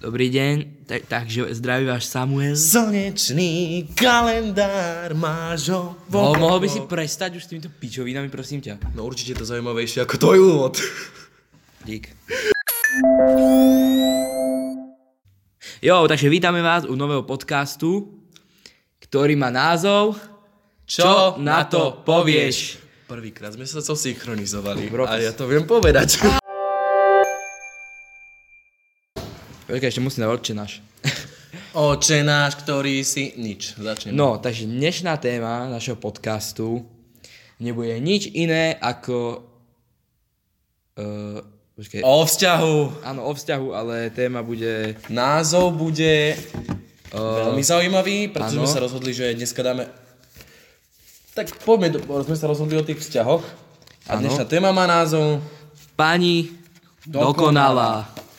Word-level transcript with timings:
Dobrý 0.00 0.32
deň, 0.32 0.88
tak, 0.88 1.04
takže 1.12 1.52
zdraví 1.60 1.84
váš 1.84 2.08
Samuel. 2.08 2.56
Slnečný 2.56 3.84
kalendár 3.92 5.12
máš 5.12 5.68
ho 5.68 5.92
Mo- 6.08 6.32
mohol 6.40 6.64
by 6.64 6.72
si 6.72 6.80
prestať 6.88 7.36
už 7.36 7.44
s 7.44 7.48
týmito 7.52 7.68
pičovinami, 7.68 8.32
prosím 8.32 8.64
ťa. 8.64 8.80
No 8.96 9.04
určite 9.04 9.36
to 9.36 9.44
zaujímavejšie 9.44 10.00
ako 10.00 10.16
tvoj 10.16 10.38
úvod. 10.40 10.80
Dík. 11.84 12.16
Jo, 15.84 16.08
takže 16.08 16.32
vítame 16.32 16.64
vás 16.64 16.88
u 16.88 16.96
nového 16.96 17.28
podcastu, 17.28 18.08
ktorý 19.04 19.36
má 19.36 19.52
názov 19.52 20.16
Čo 20.88 21.36
na 21.44 21.68
to 21.68 22.00
povieš? 22.08 22.80
Prvýkrát 23.04 23.52
sme 23.52 23.68
sa 23.68 23.84
synchronizovali 23.84 24.88
Bro, 24.88 25.12
a 25.12 25.20
ja 25.20 25.36
to 25.36 25.44
viem 25.44 25.68
povedať. 25.68 26.39
Počkaj, 29.70 29.86
ešte 29.86 30.02
musím 30.02 30.26
dať 30.26 30.30
oče 30.34 30.52
náš. 30.52 30.72
Oče 31.70 32.26
náš, 32.26 32.58
ktorý 32.58 33.06
si... 33.06 33.30
Nič, 33.38 33.78
začnem. 33.78 34.10
No, 34.10 34.42
takže 34.42 34.66
dnešná 34.66 35.14
téma 35.22 35.70
našeho 35.70 35.94
podcastu 35.94 36.82
nebude 37.62 37.94
nič 38.02 38.26
iné 38.28 38.74
ako... 38.74 39.46
Uh, 40.98 41.38
počkaj, 41.78 42.02
O 42.02 42.26
vzťahu. 42.26 43.06
áno, 43.06 43.20
o 43.22 43.32
vzťahu, 43.32 43.68
ale 43.70 44.10
téma 44.10 44.42
bude... 44.42 44.98
Názov 45.06 45.78
bude 45.78 46.34
Uh, 47.10 47.50
veľmi 47.50 47.66
zaujímavý, 47.66 48.30
pretože 48.30 48.54
áno. 48.54 48.62
sme 48.62 48.70
sa 48.70 48.78
rozhodli, 48.78 49.10
že 49.10 49.34
dneska 49.34 49.66
dáme... 49.66 49.90
Tak 51.34 51.58
poďme, 51.66 51.90
do... 51.90 51.98
sme 52.22 52.38
sa 52.38 52.46
rozhodli 52.46 52.78
o 52.78 52.86
tých 52.86 53.02
vzťahoch. 53.02 53.42
A 54.06 54.14
Áno. 54.14 54.22
dnešná 54.22 54.46
téma 54.46 54.70
má 54.70 54.86
názov... 54.86 55.42
pani 55.98 56.54
Dokonalá. 57.02 58.06
dokonalá. 58.06 58.29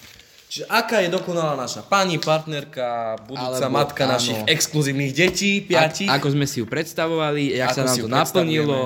Čiže 0.51 0.67
aká 0.67 0.99
je 0.99 1.07
dokonalá 1.07 1.55
naša 1.55 1.79
pani, 1.79 2.19
partnerka, 2.19 3.15
budúca 3.23 3.55
Alebo- 3.55 3.71
matka 3.71 4.03
áno. 4.03 4.19
našich 4.19 4.35
exkluzívnych 4.51 5.15
detí, 5.15 5.63
A, 5.63 5.87
piatich. 5.87 6.11
ako 6.11 6.27
sme 6.27 6.43
si 6.43 6.59
ju 6.59 6.67
predstavovali, 6.67 7.55
jak 7.55 7.71
Ako 7.71 7.77
sa 7.79 7.83
nám 7.87 7.95
to 7.95 8.07
naplnilo 8.11 8.79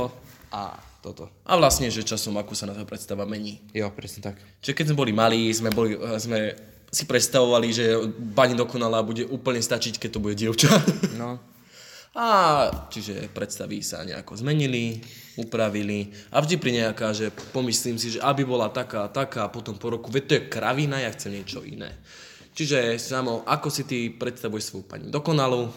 a 0.53 0.77
toto. 1.01 1.25
A 1.41 1.57
vlastne, 1.57 1.89
že 1.89 2.05
časom 2.05 2.37
ako 2.37 2.53
sa 2.53 2.69
na 2.69 2.77
to 2.77 2.85
predstava 2.85 3.25
mení. 3.25 3.57
Jo, 3.73 3.89
presne 3.89 4.21
tak. 4.21 4.37
Čiže 4.61 4.77
keď 4.77 4.85
sme 4.93 4.97
boli 5.01 5.09
malí, 5.09 5.49
sme, 5.49 5.73
boli, 5.73 5.97
eh, 5.97 6.21
sme 6.21 6.53
si 6.93 7.09
predstavovali, 7.09 7.67
že 7.73 7.85
pani 8.37 8.53
dokonalá 8.53 9.01
bude 9.01 9.25
úplne 9.25 9.57
stačiť, 9.57 9.97
keď 9.97 10.09
to 10.13 10.19
bude 10.21 10.37
dievča. 10.37 10.69
No, 11.17 11.41
A 12.15 12.27
čiže 12.87 13.27
predstavy 13.35 13.83
sa 13.83 14.07
nejako 14.07 14.39
zmenili, 14.39 15.03
upravili 15.35 16.15
a 16.31 16.39
vždy 16.39 16.55
pri 16.55 16.71
nejaká, 16.71 17.11
že 17.11 17.27
pomyslím 17.51 17.99
si, 17.99 18.15
že 18.15 18.23
aby 18.23 18.47
bola 18.47 18.71
taká 18.71 19.11
taká 19.11 19.51
potom 19.51 19.75
po 19.75 19.91
roku, 19.91 20.07
veď 20.07 20.23
to 20.23 20.33
je 20.39 20.47
kravina, 20.47 21.03
ja 21.03 21.11
chcem 21.11 21.35
niečo 21.35 21.59
iné. 21.67 21.91
Čiže 22.55 22.95
samo, 22.95 23.43
ako 23.43 23.67
si 23.67 23.83
ty 23.83 24.07
predstavuješ 24.15 24.71
svoju 24.71 24.85
pani 24.87 25.11
dokonalú? 25.11 25.67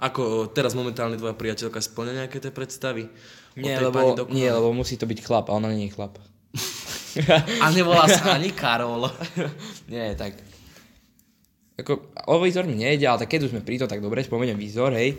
Ako 0.00 0.48
teraz 0.48 0.72
momentálne 0.72 1.20
tvoja 1.20 1.36
priateľka 1.36 1.84
splňa 1.84 2.24
nejaké 2.24 2.40
tie 2.40 2.52
predstavy? 2.52 3.12
nie 3.56 3.76
lebo, 3.76 4.16
nie, 4.32 4.48
lebo 4.48 4.72
musí 4.72 5.00
to 5.00 5.08
byť 5.08 5.24
chlap, 5.24 5.48
a 5.48 5.56
ona 5.56 5.72
nie 5.72 5.88
je 5.88 5.96
chlap. 5.96 6.20
A 7.64 7.72
nevolá 7.72 8.04
sa 8.12 8.36
ani 8.36 8.52
Karol. 8.52 9.08
nie, 9.92 10.12
tak. 10.20 10.36
Ako, 11.80 12.12
o 12.28 12.36
výzor 12.40 12.68
mi 12.68 12.76
nejde, 12.76 13.08
ale 13.08 13.24
tak 13.24 13.32
keď 13.32 13.48
už 13.48 13.52
sme 13.56 13.64
pri 13.64 13.80
to, 13.80 13.88
tak 13.88 14.04
dobre, 14.04 14.20
spomeniem 14.20 14.56
výzor, 14.56 14.92
hej. 14.92 15.16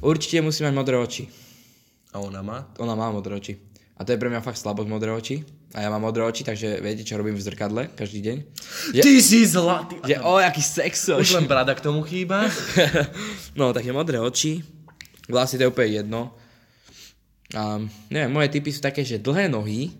Určite 0.00 0.40
musí 0.40 0.60
mať 0.60 0.74
modré 0.74 0.96
oči. 0.96 1.28
A 2.12 2.20
ona 2.20 2.40
má? 2.40 2.68
Ona 2.78 2.92
má 2.92 3.08
modré 3.08 3.36
oči. 3.36 3.56
A 3.96 4.04
to 4.04 4.12
je 4.12 4.20
pre 4.20 4.28
mňa 4.28 4.44
fakt 4.44 4.60
slabosť 4.60 4.88
modré 4.88 5.08
oči. 5.08 5.40
A 5.72 5.84
ja 5.84 5.88
mám 5.88 6.04
modré 6.04 6.20
oči, 6.20 6.44
takže 6.44 6.80
viete, 6.80 7.00
čo 7.00 7.16
robím 7.16 7.36
v 7.36 7.44
zrkadle 7.44 7.88
každý 7.92 8.20
deň? 8.20 8.36
Že, 8.92 9.00
Ty 9.00 9.12
si 9.20 9.40
zlatý. 9.44 9.94
že 10.04 10.16
o, 10.20 10.36
aký 10.36 10.60
sexoš. 10.60 11.20
Už 11.20 11.36
len 11.36 11.48
brada 11.48 11.72
k 11.72 11.80
tomu 11.80 12.04
chýba. 12.04 12.44
no, 13.58 13.72
také 13.72 13.92
modré 13.92 14.20
oči. 14.20 14.60
Vlasy 15.28 15.56
to 15.56 15.64
je 15.64 15.72
úplne 15.72 15.90
jedno. 16.04 16.20
A, 17.56 17.80
neviem, 18.12 18.30
moje 18.32 18.52
typy 18.52 18.68
sú 18.70 18.80
také, 18.80 19.00
že 19.00 19.16
dlhé 19.16 19.48
nohy, 19.48 19.92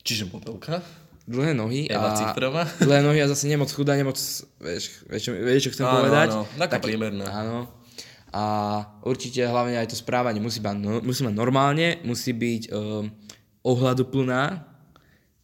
Čiže 0.00 0.32
modelka. 0.32 0.80
dlhé 1.28 1.52
nohy 1.52 1.92
Eva 1.92 2.12
a... 2.12 2.16
Cifrová. 2.16 2.64
Dlhé 2.80 3.04
nohy 3.04 3.20
a 3.20 3.28
zase 3.28 3.52
nemoc 3.52 3.68
chudá, 3.68 3.92
nemoc, 4.00 4.16
vieš, 4.58 5.04
vieš, 5.06 5.24
vieš 5.28 5.60
čo 5.68 5.70
chcem 5.76 5.84
Áno, 5.86 5.94
povedať? 6.00 6.28
áno, 6.32 6.42
taká 6.56 6.80
priemerná. 6.80 7.26
Áno. 7.28 7.58
A 8.30 8.44
určite 9.02 9.42
hlavne 9.42 9.74
aj 9.74 9.90
to 9.90 9.96
správanie 9.98 10.38
musí 10.38 10.62
mať, 10.62 10.76
no, 10.78 11.02
musí 11.02 11.26
mať 11.26 11.34
normálne, 11.34 11.98
musí 12.06 12.30
byť 12.30 12.62
um, 12.70 13.10
ohľaduplná, 13.66 14.70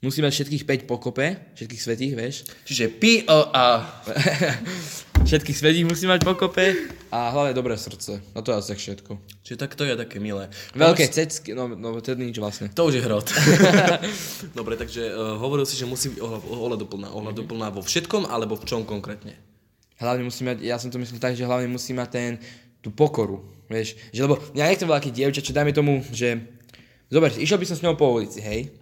musí 0.07 0.23
mať 0.23 0.33
všetkých 0.39 0.87
5 0.87 0.91
pokope, 0.91 1.27
všetkých 1.59 1.83
svetých, 1.83 2.13
vieš. 2.15 2.37
Čiže 2.63 2.95
P, 2.95 3.27
O, 3.27 3.51
A. 3.51 3.83
Všetkých 5.27 5.59
svetých 5.59 5.83
musí 5.91 6.07
mať 6.07 6.23
pokope 6.23 6.71
a 7.11 7.35
hlavne 7.35 7.51
dobré 7.51 7.75
srdce. 7.75 8.23
A 8.39 8.47
to 8.47 8.55
je 8.55 8.63
asi 8.63 8.71
tak 8.71 8.79
všetko. 8.79 9.13
Čiže 9.43 9.59
tak 9.59 9.75
to 9.75 9.83
je 9.83 9.99
také 9.99 10.23
milé. 10.23 10.47
Veľké 10.71 11.11
cecky, 11.11 11.51
no, 11.51 11.67
no 11.67 11.99
to 11.99 12.15
nič 12.15 12.39
vlastne. 12.39 12.71
To 12.71 12.87
už 12.87 12.95
je 12.95 13.03
hrot. 13.03 13.27
Dobre, 14.59 14.79
takže 14.79 15.03
uh, 15.11 15.35
hovoril 15.43 15.67
si, 15.67 15.75
že 15.75 15.83
musí 15.83 16.15
byť 16.15 16.23
ohľad- 16.23 16.47
ohľaduplná. 16.47 17.09
Ohľaduplná 17.11 17.75
vo 17.75 17.83
všetkom, 17.83 18.31
alebo 18.31 18.55
v 18.55 18.71
čom 18.71 18.87
konkrétne? 18.87 19.35
Hlavne 19.99 20.31
musí 20.31 20.47
mať, 20.47 20.63
ja 20.63 20.79
som 20.79 20.95
to 20.95 21.01
myslel 21.03 21.19
tak, 21.19 21.35
že 21.35 21.43
hlavne 21.43 21.75
musí 21.75 21.91
mať 21.91 22.09
ten, 22.15 22.31
tú 22.87 22.95
pokoru, 22.95 23.43
vieš. 23.67 23.99
Že, 24.15 24.31
lebo 24.31 24.39
ja 24.55 24.71
nechcem 24.71 24.87
veľký 24.87 25.11
dievča, 25.11 25.43
čo 25.43 25.51
dajme 25.51 25.75
tomu, 25.75 26.07
že 26.15 26.55
Zober, 27.07 27.31
išiel 27.31 27.59
by 27.59 27.67
som 27.71 27.79
s 27.79 27.85
ňou 27.87 27.95
po 27.95 28.19
ulici, 28.19 28.43
hej. 28.43 28.75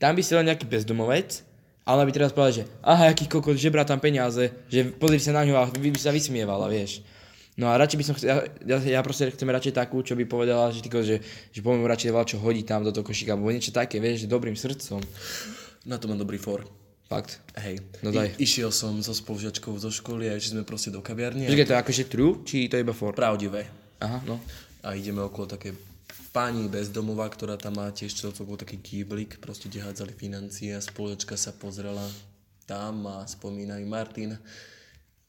Tam 0.00 0.16
by 0.16 0.24
si 0.24 0.32
len 0.32 0.48
nejaký 0.48 0.64
bezdomovec 0.64 1.44
a 1.84 1.92
ona 1.92 2.08
by 2.08 2.12
teraz 2.12 2.32
povedala, 2.32 2.64
že 2.64 2.64
aha, 2.80 3.12
aký 3.12 3.28
kokot, 3.28 3.52
že 3.52 3.68
brá 3.68 3.84
tam 3.84 4.00
peniaze, 4.00 4.48
že 4.72 4.80
pozri 4.96 5.20
sa 5.20 5.36
na 5.36 5.44
ňu 5.44 5.60
a 5.60 5.68
vy 5.68 5.92
by 5.92 6.00
sa 6.00 6.08
vysmievala, 6.08 6.72
vieš. 6.72 7.04
No 7.56 7.68
a 7.68 7.76
radšej 7.76 7.96
by 8.00 8.04
som, 8.04 8.14
ja, 8.20 8.48
ja, 8.64 8.76
ja 8.80 9.00
proste 9.04 9.28
chcem 9.32 9.48
radšej 9.48 9.76
takú, 9.76 10.00
čo 10.00 10.16
by 10.16 10.24
povedala, 10.24 10.72
že, 10.72 10.84
tyko, 10.84 11.04
že, 11.04 11.20
že 11.52 11.60
poviem 11.60 11.84
radšej 11.88 12.12
veľa 12.12 12.28
čo 12.28 12.36
hodí 12.40 12.64
tam 12.64 12.84
do 12.84 12.92
toho 12.92 13.04
košíka, 13.04 13.36
alebo 13.36 13.52
niečo 13.52 13.72
také, 13.72 14.00
vieš, 14.00 14.24
že 14.24 14.32
dobrým 14.32 14.56
srdcom. 14.56 15.00
Na 15.88 16.00
to 16.00 16.08
mám 16.08 16.20
dobrý 16.20 16.40
for. 16.40 16.64
Fakt. 17.06 17.38
Hej. 17.62 17.78
No 18.02 18.10
daj. 18.10 18.34
I, 18.34 18.42
išiel 18.42 18.74
som 18.74 18.98
so 18.98 19.14
spolužiačkou 19.14 19.78
zo 19.78 19.94
školy 19.94 20.26
a 20.26 20.34
išli 20.34 20.58
sme 20.58 20.64
proste 20.66 20.90
do 20.90 20.98
kaviarne. 20.98 21.46
Počkaj, 21.46 21.66
to 21.70 21.74
je 21.74 21.82
akože 21.86 22.04
true, 22.10 22.32
či 22.42 22.66
to 22.66 22.74
je 22.74 22.82
iba 22.82 22.90
for? 22.90 23.14
Pravdivé. 23.14 23.70
Aha, 24.02 24.18
no. 24.26 24.42
A 24.82 24.98
ideme 24.98 25.22
okolo 25.22 25.46
také 25.54 25.70
pani 26.34 26.66
bezdomová, 26.66 27.30
ktorá 27.30 27.54
tam 27.54 27.78
má 27.78 27.88
tiež 27.94 28.12
celkovo 28.12 28.58
taký 28.58 28.82
kýblik, 28.82 29.38
proste 29.38 29.70
kde 29.70 29.86
hádzali 29.86 30.12
financie 30.18 30.74
a 30.74 30.82
spoločka 30.82 31.38
sa 31.38 31.54
pozrela 31.54 32.04
tam 32.66 33.06
a 33.06 33.22
spomína 33.24 33.78
mi 33.78 33.86
Martin, 33.86 34.34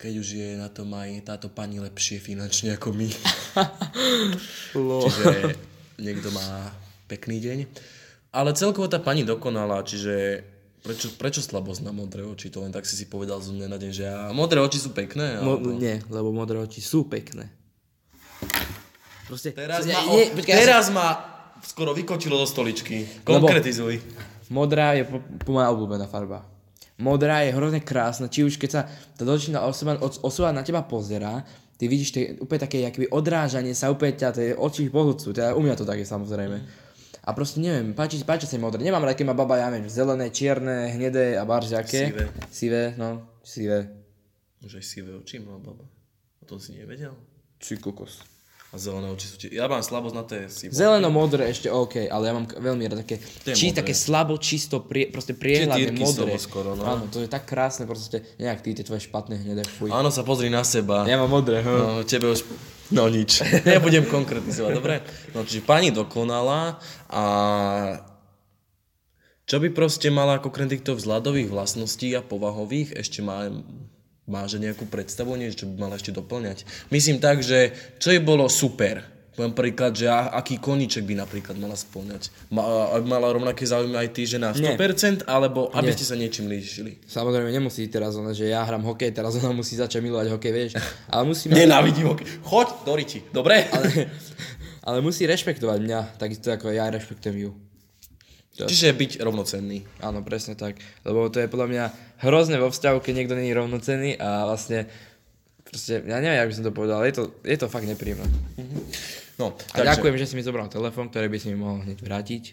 keď 0.01 0.13
už 0.17 0.27
je 0.33 0.49
na 0.57 0.67
tom 0.73 0.89
aj 0.97 1.29
táto 1.29 1.47
pani 1.47 1.77
lepšie 1.77 2.17
finančne 2.17 2.73
ako 2.73 2.89
my. 2.91 3.09
Čiže 5.05 5.53
niekto 6.01 6.33
má 6.33 6.73
pekný 7.05 7.37
deň. 7.39 7.57
Ale 8.33 8.57
celkovo 8.57 8.89
tá 8.91 8.99
pani 8.99 9.23
dokonalá, 9.23 9.81
čiže 9.87 10.43
prečo, 10.87 11.11
prečo 11.13 11.41
slabosť 11.41 11.83
na 11.83 11.91
modré 11.91 12.23
oči? 12.23 12.47
To 12.49 12.63
len 12.63 12.71
tak 12.71 12.87
si 12.87 12.95
si 12.95 13.05
povedal 13.05 13.37
zo 13.37 13.51
dňa 13.51 13.67
na 13.67 13.75
deň, 13.75 13.91
že 13.91 14.05
a 14.05 14.31
modré 14.31 14.57
oči 14.57 14.79
sú 14.79 14.89
pekné. 14.89 15.37
Mo- 15.37 15.59
alebo- 15.59 15.75
nie, 15.75 15.99
lebo 16.07 16.31
modré 16.31 16.57
oči 16.57 16.79
sú 16.79 17.03
pekné. 17.05 17.51
Proste, 19.27 19.51
Teraz, 19.51 19.83
ma, 19.83 19.99
nie, 20.07 20.31
o, 20.31 20.39
počkaj, 20.39 20.49
ja 20.49 20.57
teraz 20.57 20.87
ma 20.87 21.19
skoro 21.59 21.91
vykočilo 21.91 22.39
do 22.39 22.47
stoličky. 22.47 23.03
Konkretizuj. 23.21 23.99
Modrá 24.47 24.95
je 24.95 25.03
po, 25.03 25.19
po 25.19 25.51
moja 25.51 25.67
obľúbená 25.67 26.07
farba. 26.07 26.47
Modrá 26.97 27.43
je 27.43 27.51
hrozne 27.51 27.83
krásna, 27.83 28.25
či 28.25 28.41
už 28.41 28.55
keď 28.55 28.69
sa 28.71 28.81
tá 28.87 29.21
dočína 29.21 29.61
osoba, 29.61 29.99
os- 29.99 30.23
osoba 30.23 30.49
na 30.49 30.63
teba 30.63 30.79
pozerá, 30.81 31.43
ty 31.75 31.85
vidíš 31.85 32.09
tie, 32.09 32.23
úplne 32.39 32.63
také 32.63 32.81
akoby 32.81 33.11
odrážanie 33.11 33.75
sa, 33.75 33.91
úplne 33.91 34.15
ťa 34.15 34.29
tie 34.31 34.55
oči 34.55 34.87
pohlcujú, 34.87 35.35
teda 35.35 35.53
u 35.53 35.61
mňa 35.61 35.75
to 35.75 35.83
tak 35.83 35.99
je 35.99 36.07
samozrejme. 36.07 36.86
A 37.27 37.35
proste 37.35 37.59
neviem, 37.59 37.91
páči, 37.91 38.23
páči 38.23 38.47
sa 38.47 38.55
mi 38.55 38.63
modré. 38.63 38.79
Nemám 38.79 39.03
rád, 39.03 39.19
keď 39.19 39.27
má 39.27 39.35
baba, 39.35 39.59
ja 39.59 39.67
neviem, 39.67 39.91
zelené, 39.91 40.31
čierne, 40.31 40.95
hnedé 40.95 41.35
a 41.35 41.43
baržaké. 41.43 42.07
Sivé. 42.07 42.25
Sivé, 42.47 42.83
no, 42.95 43.27
sivé. 43.43 43.91
Už 44.63 44.79
aj 44.79 44.85
sivé 44.87 45.11
oči 45.11 45.43
má 45.43 45.59
baba. 45.59 45.83
O 46.39 46.45
tom 46.47 46.55
si 46.55 46.71
nevedel? 46.71 47.11
Či 47.59 47.83
kokos. 47.83 48.23
A 48.71 48.79
zelené 48.79 49.11
oči 49.11 49.27
sú 49.27 49.35
tie... 49.43 49.51
Ja 49.51 49.67
mám 49.67 49.83
slabosť 49.83 50.15
na 50.15 50.23
tie 50.23 50.47
sivé. 50.47 50.71
Zeleno-modré 50.71 51.51
ešte 51.51 51.67
OK, 51.67 52.07
ale 52.07 52.23
ja 52.31 52.33
mám 52.35 52.47
veľmi 52.47 52.87
rád 52.87 53.03
také, 53.03 53.19
či, 53.19 53.75
modré. 53.75 53.83
také 53.83 53.93
slabo, 53.95 54.39
čisto, 54.39 54.87
prie, 54.87 55.11
proste 55.11 55.35
priehľadné 55.35 55.99
modré. 55.99 56.31
skoro, 56.39 56.79
no. 56.79 56.87
Áno, 56.87 57.11
to 57.11 57.19
je 57.19 57.27
tak 57.27 57.43
krásne, 57.43 57.83
proste, 57.83 58.23
nejak 58.39 58.63
ty, 58.63 58.71
tie 58.71 58.87
tvoje 58.87 59.03
špatné 59.03 59.35
hnedé, 59.43 59.67
fuj. 59.67 59.91
Áno, 59.91 60.07
sa 60.15 60.23
pozri 60.23 60.47
na 60.47 60.63
seba. 60.63 61.03
Ja 61.03 61.19
mám 61.19 61.31
modré, 61.31 61.59
hm. 61.59 61.75
No, 61.75 62.07
tebe 62.07 62.31
už... 62.31 62.47
No 62.91 63.11
nič. 63.11 63.43
Nebudem 63.67 64.07
konkretizovať, 64.07 64.71
dobre? 64.71 64.95
No, 65.35 65.43
čiže 65.43 65.65
pani 65.65 65.91
dokonala 65.91 66.79
a... 67.11 67.23
Čo 69.47 69.63
by 69.63 69.71
proste 69.71 70.11
mala 70.11 70.43
ako 70.43 70.51
krem 70.51 70.67
týchto 70.67 70.99
vzhľadových 70.99 71.47
vlastností 71.47 72.11
a 72.11 72.19
povahových, 72.19 72.99
ešte 72.99 73.23
má, 73.23 73.47
má 74.27 74.43
že 74.43 74.59
nejakú 74.59 74.83
predstavu, 74.91 75.39
niečo, 75.39 75.63
čo 75.63 75.71
by 75.71 75.87
mala 75.87 75.95
ešte 75.95 76.11
doplňať. 76.11 76.67
Myslím 76.91 77.23
tak, 77.23 77.39
že 77.39 77.71
čo 77.95 78.11
by 78.11 78.19
bolo 78.27 78.51
super 78.51 79.16
Poviem 79.37 79.53
príklad, 79.53 79.93
že 79.93 80.09
aký 80.09 80.57
koníček 80.57 81.05
by 81.05 81.13
napríklad 81.21 81.61
mala 81.61 81.77
spĺňať. 81.77 82.49
Aby 82.97 83.05
mala 83.05 83.29
rovnaké 83.29 83.69
záujmy 83.69 83.93
aj 83.93 84.09
ty, 84.09 84.25
že 84.25 84.41
na 84.41 84.49
100%, 84.49 85.29
alebo 85.29 85.69
aby 85.77 85.93
Nie. 85.93 85.95
ste 85.95 86.05
sa 86.09 86.17
niečím 86.17 86.49
líšili. 86.49 86.97
Samozrejme 87.05 87.53
nemusí 87.53 87.85
teraz 87.85 88.17
ona, 88.17 88.33
že 88.33 88.49
ja 88.49 88.65
hram 88.65 88.81
hokej, 88.81 89.13
teraz 89.13 89.37
ona 89.37 89.53
musí 89.53 89.77
začať 89.77 90.01
milovať 90.01 90.33
hokej, 90.33 90.51
vieš. 90.57 90.71
Ale 91.13 91.29
musí, 91.29 91.53
Nenávidím 91.53 92.09
hokej. 92.09 92.25
Choď 92.49 92.81
do 92.81 92.93
riti, 92.97 93.21
dobre? 93.29 93.69
ale, 93.69 94.09
ale 94.81 94.97
musí 95.05 95.29
rešpektovať 95.29 95.85
mňa, 95.85 95.99
takisto 96.17 96.49
ako 96.49 96.73
ja 96.73 96.89
rešpektujem 96.89 97.37
ju. 97.37 97.51
Čiže 98.57 98.97
byť 98.97 99.21
rovnocenný. 99.21 99.85
Áno, 100.01 100.25
presne 100.25 100.57
tak. 100.57 100.81
Lebo 101.05 101.29
to 101.29 101.37
je 101.37 101.45
podľa 101.45 101.69
mňa 101.69 101.83
hrozné 102.25 102.57
vo 102.57 102.73
vzťahu, 102.73 103.05
keď 103.05 103.13
niekto 103.13 103.37
není 103.37 103.53
rovnocenný 103.53 104.17
a 104.17 104.49
vlastne 104.49 104.89
proste, 105.61 106.01
ja 106.01 106.17
neviem, 106.17 106.41
jak 106.41 106.49
by 106.49 106.55
som 106.57 106.65
to 106.65 106.73
povedal, 106.73 107.05
je 107.05 107.13
to, 107.13 107.23
je 107.45 107.53
to 107.53 107.69
fakt 107.69 107.85
nepríjemné. 107.85 108.25
No, 109.37 109.53
A 109.53 109.85
ďakujem, 109.85 110.17
že 110.17 110.25
si 110.25 110.33
mi 110.33 110.41
zobral 110.41 110.65
telefón, 110.65 111.07
ktorý 111.07 111.29
by 111.29 111.37
si 111.37 111.53
mi 111.53 111.57
mohol 111.57 111.85
hneď 111.85 112.01
vrátiť. 112.01 112.43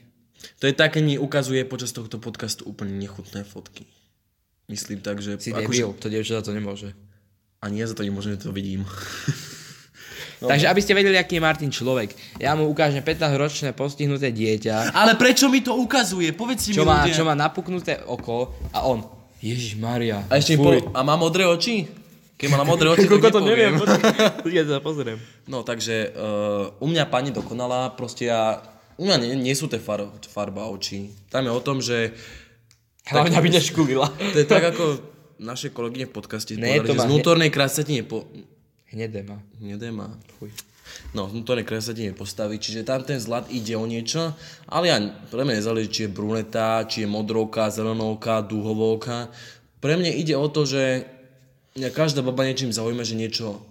To 0.60 0.68
je 0.68 0.76
také, 0.76 1.00
mi 1.00 1.16
ukazuje 1.16 1.64
počas 1.64 1.96
tohto 1.96 2.20
podcastu 2.20 2.68
úplne 2.68 2.92
nechutné 2.94 3.40
fotky. 3.42 3.88
Myslím 4.68 5.00
tak, 5.00 5.24
že... 5.24 5.40
Si 5.40 5.48
akože- 5.48 5.64
debil, 5.64 5.88
to 5.96 6.12
dievča 6.12 6.40
za 6.40 6.44
to 6.44 6.52
nemôže. 6.52 6.92
Ani 7.64 7.80
ja 7.80 7.88
za 7.88 7.96
to 7.96 8.04
nemôžem, 8.04 8.36
to 8.36 8.52
vidím. 8.52 8.84
No. 10.42 10.50
Takže 10.50 10.66
aby 10.68 10.80
ste 10.82 10.92
vedeli, 10.92 11.16
aký 11.16 11.38
je 11.38 11.46
Martin 11.46 11.70
človek. 11.72 12.12
Ja 12.36 12.52
mu 12.52 12.68
ukážem 12.68 13.00
15-ročné 13.00 13.72
postihnuté 13.72 14.28
dieťa, 14.28 14.92
Ale 14.92 15.16
prečo 15.16 15.48
mi 15.48 15.64
to 15.64 15.72
ukazuje? 15.72 16.36
Povedzte 16.36 16.74
čo 16.74 16.84
mi 16.84 16.90
má, 16.92 17.06
ľudia. 17.06 17.16
čo 17.16 17.24
má 17.24 17.32
napuknuté 17.32 18.02
oko 18.04 18.52
a 18.74 18.84
on, 18.84 19.08
Ježiš 19.40 19.80
Maria. 19.80 20.20
A 20.28 20.36
ešte 20.36 20.58
po... 20.60 20.74
A 20.92 21.00
má 21.00 21.16
modré 21.16 21.48
oči? 21.48 21.88
Keď 22.34 22.48
má 22.50 22.66
modré 22.66 22.90
oči, 22.90 23.06
tak 23.10 23.30
nepoviem. 23.30 23.78
počkaj, 24.42 24.64
sa 24.70 24.82
pozriem. 24.82 25.18
No 25.46 25.62
takže 25.62 26.10
uh, 26.10 26.82
u 26.82 26.86
mňa 26.90 27.06
pani 27.06 27.30
dokonala, 27.30 27.94
proste 27.94 28.30
ja... 28.30 28.62
U 28.94 29.10
mňa 29.10 29.16
nie, 29.18 29.34
nie 29.50 29.54
sú 29.58 29.66
tie 29.66 29.82
far, 29.82 30.06
farba 30.30 30.70
očí. 30.70 31.10
Tam 31.26 31.42
je 31.42 31.50
o 31.50 31.58
tom, 31.58 31.82
že 31.82 32.14
Hlavne, 33.04 33.36
aby 33.36 33.52
neškulila. 33.52 34.08
to 34.32 34.38
je 34.40 34.48
tak 34.48 34.64
ako 34.64 34.96
naše 35.36 35.68
kolegyne 35.74 36.08
v 36.08 36.14
podcaste 36.14 36.56
Ne, 36.56 36.80
povedali, 36.80 36.88
to 36.88 36.92
že 36.94 36.98
má 36.98 37.04
z 37.04 37.08
vnútornej 37.10 37.50
krásy 37.52 37.74
sa 37.80 37.84
ti 37.84 37.92
nepo... 38.00 38.24
Hnedé 38.88 39.26
má. 39.26 39.42
Nedé 39.58 39.90
má. 39.90 40.14
Fuj. 40.38 40.54
No, 41.12 41.26
sa 41.26 41.92
ti 41.96 42.06
nepostaví, 42.06 42.56
čiže 42.60 42.86
tam 42.86 43.02
ten 43.02 43.18
zlat 43.18 43.50
ide 43.50 43.74
o 43.74 43.82
niečo, 43.88 44.36
ale 44.68 44.92
ja, 44.92 45.00
pre 45.32 45.42
mňa 45.42 45.58
nezáleží, 45.58 45.88
či 45.90 46.00
je 46.06 46.14
bruneta, 46.14 46.86
či 46.86 47.02
je 47.02 47.08
modrovka, 47.08 47.72
zelenovka, 47.72 48.44
dúhovovka. 48.44 49.32
Pre 49.82 49.94
mňa 49.96 50.12
ide 50.14 50.34
o 50.38 50.46
to, 50.46 50.62
že 50.68 51.13
mňa 51.74 51.90
každá 51.90 52.22
baba 52.22 52.46
niečím 52.46 52.70
zaujíma, 52.70 53.02
že 53.02 53.18
niečo, 53.18 53.62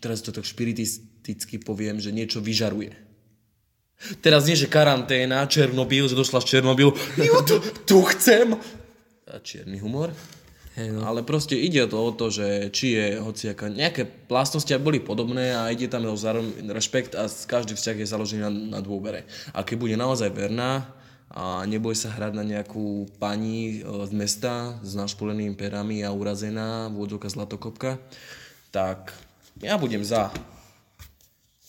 teraz 0.00 0.24
to 0.24 0.32
tak 0.32 0.48
špiritisticky 0.48 1.60
poviem, 1.60 2.00
že 2.00 2.12
niečo 2.12 2.40
vyžaruje. 2.40 2.96
Teraz 4.20 4.44
nie, 4.44 4.56
že 4.56 4.68
karanténa, 4.68 5.48
Černobyl, 5.48 6.04
že 6.04 6.16
došla 6.16 6.44
z 6.44 6.48
Černobylu, 6.56 6.92
jo, 7.16 7.36
tu, 7.44 7.56
tu 7.88 7.96
chcem. 8.12 8.52
A 9.26 9.40
čierny 9.40 9.80
humor. 9.80 10.12
Hej, 10.76 10.92
no. 10.92 11.08
Ale 11.08 11.24
proste 11.24 11.56
ide 11.56 11.88
to 11.88 11.96
o 11.96 12.12
to, 12.12 12.28
že 12.28 12.68
či 12.68 12.92
je 12.92 13.06
hociaká, 13.16 13.72
nejaké 13.72 14.28
vlastnosti 14.28 14.68
boli 14.76 15.00
podobné 15.00 15.56
a 15.56 15.72
ide 15.72 15.88
tam 15.88 16.04
o 16.04 16.16
rešpekt 16.68 17.16
a 17.16 17.24
každý 17.26 17.72
vzťah 17.72 17.96
je 17.96 18.12
založený 18.12 18.40
na, 18.44 18.52
na 18.76 18.80
dôvere. 18.84 19.24
A 19.56 19.64
keď 19.64 19.76
bude 19.80 19.96
naozaj 19.96 20.28
verná 20.36 20.84
a 21.30 21.66
nebude 21.66 21.98
sa 21.98 22.14
hrať 22.14 22.32
na 22.38 22.44
nejakú 22.46 23.10
pani 23.18 23.82
e, 23.82 24.06
z 24.06 24.12
mesta 24.14 24.78
s 24.80 24.94
našpolenými 24.94 25.58
perami 25.58 26.06
a 26.06 26.14
urazená, 26.14 26.86
vôdzovka 26.94 27.26
zlatokopka, 27.26 27.98
tak 28.70 29.10
ja 29.58 29.74
budem 29.80 30.06
za. 30.06 30.30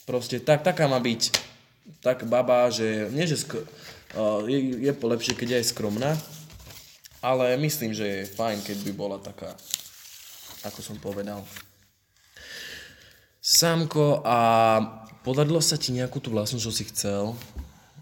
Proste 0.05 0.39
tak, 0.39 0.61
taká 0.61 0.85
má 0.85 1.01
byť 1.01 1.47
tak 2.03 2.27
baba, 2.27 2.67
že 2.67 3.07
nie, 3.15 3.23
že 3.27 3.39
skr- 3.39 3.63
uh, 4.15 4.43
je, 4.43 4.83
je 4.83 4.91
lepšie, 4.91 5.33
keď 5.35 5.47
je 5.47 5.59
aj 5.63 5.69
skromná, 5.71 6.11
ale 7.23 7.55
myslím, 7.59 7.95
že 7.95 8.05
je 8.05 8.31
fajn, 8.35 8.63
keď 8.63 8.77
by 8.87 8.91
bola 8.95 9.17
taká, 9.19 9.55
ako 10.67 10.79
som 10.83 10.97
povedal. 10.99 11.43
Sámko, 13.39 14.19
a 14.27 14.37
podarilo 15.23 15.63
sa 15.63 15.79
ti 15.79 15.95
nejakú 15.95 16.19
tú 16.19 16.35
vlastnosť, 16.35 16.65
čo 16.67 16.73
si 16.75 16.83
chcel, 16.91 17.31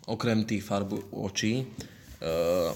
okrem 0.06 0.44
tých 0.44 0.62
farbu 0.62 1.12
očí, 1.12 1.66
uh, 2.22 2.72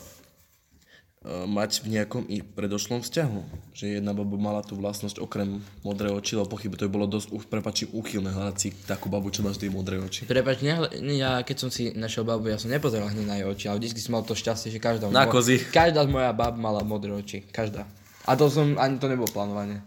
mať 1.45 1.83
v 1.83 1.87
nejakom 1.93 2.23
i 2.25 2.39
predošlom 2.39 3.03
vzťahu? 3.03 3.39
Že 3.75 3.99
jedna 3.99 4.15
baba 4.15 4.33
mala 4.33 4.63
tú 4.63 4.73
vlastnosť 4.73 5.19
okrem 5.19 5.59
modré 5.83 6.07
oči, 6.07 6.33
lebo 6.33 6.47
pochyb 6.49 6.71
to 6.73 6.87
by 6.87 6.91
bolo 6.91 7.05
dosť, 7.05 7.27
uh, 7.29 7.43
prepačím, 7.43 7.91
úchylné 7.91 8.31
hľadať 8.31 8.55
si 8.55 8.69
takú 8.83 9.07
babu, 9.07 9.27
čo 9.27 9.43
máš 9.43 9.59
tie 9.59 9.67
modré 9.67 9.99
oči. 9.99 10.23
Prepač, 10.23 10.63
nehle- 10.63 10.89
ja 11.13 11.43
keď 11.43 11.57
som 11.57 11.69
si 11.69 11.91
našiel 11.91 12.23
babu, 12.23 12.47
ja 12.47 12.55
som 12.55 12.71
nepozeral 12.71 13.07
hneď 13.07 13.25
na 13.25 13.35
jej 13.35 13.45
oči, 13.45 13.65
ale 13.67 13.77
vždy 13.79 13.99
som 13.99 14.15
mal 14.15 14.23
to 14.23 14.31
šťastie, 14.31 14.71
že 14.71 14.79
každá, 14.79 15.07
Na 15.07 15.27
mo- 15.27 15.31
kozy. 15.31 15.59
každá 15.59 16.07
moja 16.07 16.31
bab 16.31 16.55
mala 16.55 16.81
modré 16.81 17.11
oči. 17.11 17.43
Každá. 17.45 17.83
A 18.23 18.33
to 18.33 18.47
som, 18.47 18.77
ani 18.77 18.95
to 18.95 19.05
nebolo 19.05 19.27
plánovanie. 19.27 19.83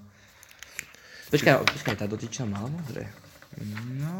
Počkaj, 1.28 1.64
počkaj, 1.64 1.96
tá 1.96 2.04
dotyčná 2.04 2.44
mala 2.44 2.68
modré. 2.68 3.08
No, 3.96 4.12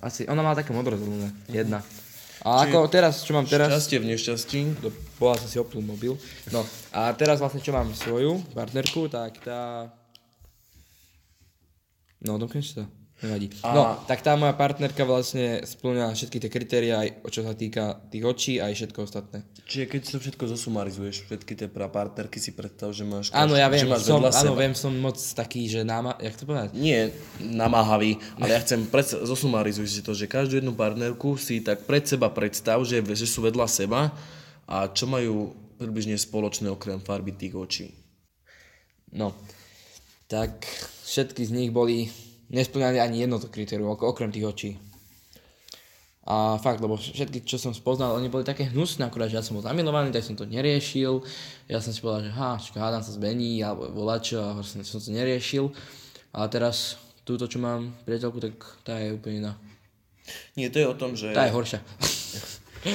asi, 0.00 0.24
ona 0.24 0.40
mala 0.40 0.56
také 0.56 0.72
modro-zelené, 0.72 1.28
jedna. 1.46 1.84
A 2.42 2.66
ako 2.66 2.90
teraz, 2.90 3.22
čo 3.22 3.36
mám 3.36 3.46
teraz, 3.46 3.70
Šťastie 3.70 4.02
v 4.02 4.06
nešťastí. 4.10 4.58
bola 5.22 5.38
som 5.38 5.46
si 5.46 5.56
opnul 5.62 5.86
mobil. 5.86 6.18
No, 6.50 6.66
a 6.90 7.14
teraz 7.14 7.38
vlastne 7.38 7.62
čo 7.62 7.70
mám 7.70 7.94
svoju 7.94 8.42
partnerku, 8.56 9.06
tak 9.06 9.38
tá... 9.44 9.92
No, 12.24 12.40
domkneš 12.40 12.80
to? 12.80 13.03
Nevadí. 13.24 13.48
A- 13.64 13.72
No, 13.72 13.82
tak 14.04 14.20
tá 14.20 14.36
moja 14.36 14.52
partnerka 14.52 15.00
vlastne 15.02 15.64
splňa 15.64 16.12
všetky 16.12 16.36
tie 16.38 16.50
kritériá, 16.52 17.00
aj 17.00 17.24
čo 17.32 17.40
sa 17.40 17.56
týka 17.56 18.04
tých 18.06 18.20
očí, 18.20 18.52
aj 18.60 18.76
všetko 18.76 18.98
ostatné. 19.00 19.48
Čiže 19.64 19.84
keď 19.88 20.00
to 20.04 20.16
všetko 20.20 20.44
zosumarizuješ, 20.44 21.24
všetky 21.24 21.52
tie 21.56 21.68
partnerky 21.68 22.36
si 22.36 22.52
predstav, 22.52 22.92
že 22.92 23.02
máš, 23.02 23.32
Áno, 23.32 23.56
ja 23.56 23.64
viem, 23.66 23.80
že 23.80 23.88
máš 23.88 24.04
som, 24.04 24.20
áno, 24.20 24.28
seba. 24.28 24.60
viem, 24.60 24.74
som 24.76 24.92
moc 24.92 25.16
taký, 25.16 25.64
že 25.64 25.80
náma... 25.80 26.20
Jak 26.20 26.36
to 26.36 26.44
povedať? 26.44 26.68
Nie 26.76 27.08
namáhavý, 27.40 28.20
ale 28.36 28.52
ja 28.52 28.60
chcem, 28.64 28.84
pred, 28.84 29.08
zosumarizuj 29.08 29.88
si 29.88 30.00
to, 30.00 30.12
že 30.12 30.28
každú 30.28 30.60
jednu 30.60 30.76
partnerku 30.76 31.40
si 31.40 31.64
tak 31.64 31.88
pred 31.88 32.04
seba 32.04 32.28
predstav, 32.28 32.84
že, 32.84 33.00
že 33.00 33.24
sú 33.24 33.40
vedľa 33.40 33.64
seba 33.64 34.12
a 34.68 34.84
čo 34.86 35.08
majú 35.08 35.48
približne 35.74 36.14
spoločné 36.14 36.68
okrem 36.68 37.00
farby 37.00 37.32
tých 37.32 37.56
očí. 37.56 37.86
No, 39.10 39.32
tak 40.26 40.66
všetky 41.04 41.40
z 41.40 41.52
nich 41.52 41.70
boli, 41.70 42.10
nesplňali 42.50 42.98
ani 43.00 43.24
jedno 43.24 43.38
to 43.40 43.48
kritérium, 43.48 43.94
okrem 43.94 44.32
tých 44.32 44.46
očí. 44.48 44.70
A 46.24 46.56
fakt, 46.56 46.80
lebo 46.80 46.96
všetky, 46.96 47.44
čo 47.44 47.60
som 47.60 47.76
spoznal, 47.76 48.16
oni 48.16 48.32
boli 48.32 48.48
také 48.48 48.72
hnusné, 48.72 49.04
akurát, 49.04 49.28
že 49.28 49.36
ja 49.36 49.44
som 49.44 49.60
bol 49.60 49.64
zamilovaný, 49.64 50.08
tak 50.08 50.24
som 50.24 50.32
to 50.32 50.48
neriešil. 50.48 51.20
Ja 51.68 51.84
som 51.84 51.92
si 51.92 52.00
povedal, 52.00 52.32
že 52.32 52.32
ha, 52.32 52.56
hádam 52.56 53.04
sa 53.04 53.12
zmení, 53.12 53.60
alebo 53.60 53.92
volačo, 53.92 54.40
a 54.40 54.56
vlastne 54.56 54.80
som 54.88 55.04
to 55.04 55.12
neriešil. 55.12 55.68
A 56.32 56.48
teraz 56.48 56.96
túto, 57.28 57.44
čo 57.44 57.60
mám 57.60 57.92
priateľku, 58.08 58.40
tak 58.40 58.56
tá 58.88 58.96
je 59.04 59.12
úplne 59.12 59.36
iná. 59.44 59.52
Nie, 60.56 60.72
to 60.72 60.80
je 60.80 60.88
o 60.88 60.96
tom, 60.96 61.12
že 61.12 61.36
Tá 61.36 61.44
je 61.44 61.52
horšia. 61.52 61.84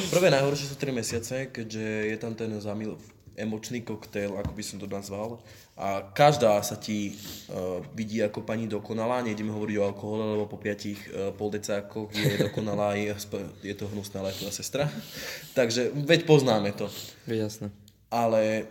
prvé 0.09 0.33
najhoršie 0.33 0.65
sú 0.73 0.75
3 0.81 0.89
mesiace, 0.89 1.35
keďže 1.53 1.85
je 2.09 2.17
tam 2.17 2.33
ten 2.33 2.49
zamil 2.57 2.97
emočný 3.39 3.87
koktail, 3.87 4.35
ako 4.35 4.51
by 4.51 4.63
som 4.63 4.77
to 4.77 4.87
nazval. 4.91 5.39
A 5.79 6.11
každá 6.11 6.59
sa 6.59 6.75
ti 6.75 7.15
uh, 7.47 7.79
vidí 7.95 8.19
ako 8.19 8.43
pani 8.43 8.67
dokonalá, 8.67 9.23
nejdeme 9.23 9.55
hovoriť 9.55 9.75
o 9.79 9.87
alkohole, 9.87 10.35
lebo 10.35 10.51
po 10.51 10.59
piatich 10.59 10.99
uh, 11.07 11.31
poldecákoch 11.31 12.11
je 12.11 12.51
dokonalá, 12.51 12.99
je, 12.99 13.15
je 13.63 13.75
to 13.79 13.87
hnusná 13.87 14.19
lajková 14.19 14.51
sestra. 14.51 14.91
Takže 15.57 15.95
veď 15.95 16.27
poznáme 16.27 16.75
to. 16.75 16.91
Jasné. 17.31 17.71
Ale 18.11 18.67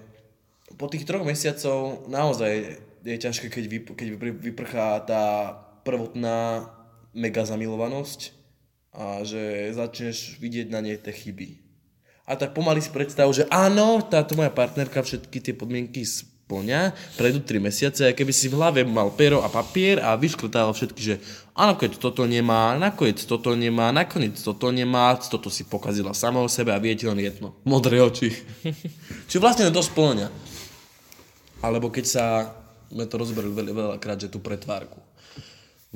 po 0.76 0.84
tých 0.92 1.08
troch 1.08 1.24
mesiacov 1.24 2.04
naozaj 2.12 2.76
je 3.08 3.16
ťažké, 3.16 3.48
keď, 3.48 3.64
vyp- 3.64 3.94
keď 3.96 4.06
vypr- 4.20 4.40
vyprchá 4.52 5.00
tá 5.08 5.24
prvotná 5.88 6.68
mega 7.16 7.40
zamilovanosť 7.48 8.36
a 8.92 9.24
že 9.24 9.72
začneš 9.72 10.36
vidieť 10.42 10.68
na 10.68 10.84
nej 10.84 11.00
tie 11.00 11.14
chyby. 11.14 11.67
A 12.28 12.36
tak 12.36 12.52
pomaly 12.52 12.84
si 12.84 12.92
predstav, 12.92 13.24
že 13.32 13.48
áno, 13.48 14.04
táto 14.04 14.36
moja 14.36 14.52
partnerka 14.52 15.00
všetky 15.00 15.40
tie 15.40 15.56
podmienky 15.56 16.04
splňa, 16.04 16.92
prejdú 17.16 17.40
3 17.40 17.56
mesiace 17.56 18.04
a 18.04 18.12
keby 18.12 18.32
si 18.36 18.52
v 18.52 18.60
hlave 18.60 18.84
mal 18.84 19.08
pero 19.16 19.40
a 19.40 19.48
papier 19.48 19.96
a 20.04 20.12
vyškrtal 20.12 20.76
všetky, 20.76 21.00
že 21.00 21.14
áno, 21.56 21.80
keď 21.80 21.96
toto 21.96 22.28
nemá, 22.28 22.76
nakoniec 22.76 23.24
toto 23.24 23.56
nemá, 23.56 23.88
nakoniec 23.96 24.36
toto 24.36 24.68
nemá, 24.68 25.16
toto 25.16 25.48
si 25.48 25.64
pokazila 25.64 26.12
sama 26.12 26.44
o 26.44 26.48
sebe 26.52 26.76
a 26.76 26.80
viete 26.80 27.08
len 27.08 27.16
jedno, 27.16 27.56
modré 27.64 28.00
oči. 28.04 28.28
Čiže 29.28 29.40
vlastne 29.40 29.72
to 29.72 29.80
splňa. 29.80 30.28
Alebo 31.64 31.88
keď 31.88 32.04
sa, 32.04 32.24
sme 32.92 33.08
to 33.08 33.16
rozberali 33.16 33.56
veľa, 33.56 33.72
veľakrát, 33.72 34.20
že 34.20 34.28
tú 34.28 34.40
pretvárku. 34.40 35.00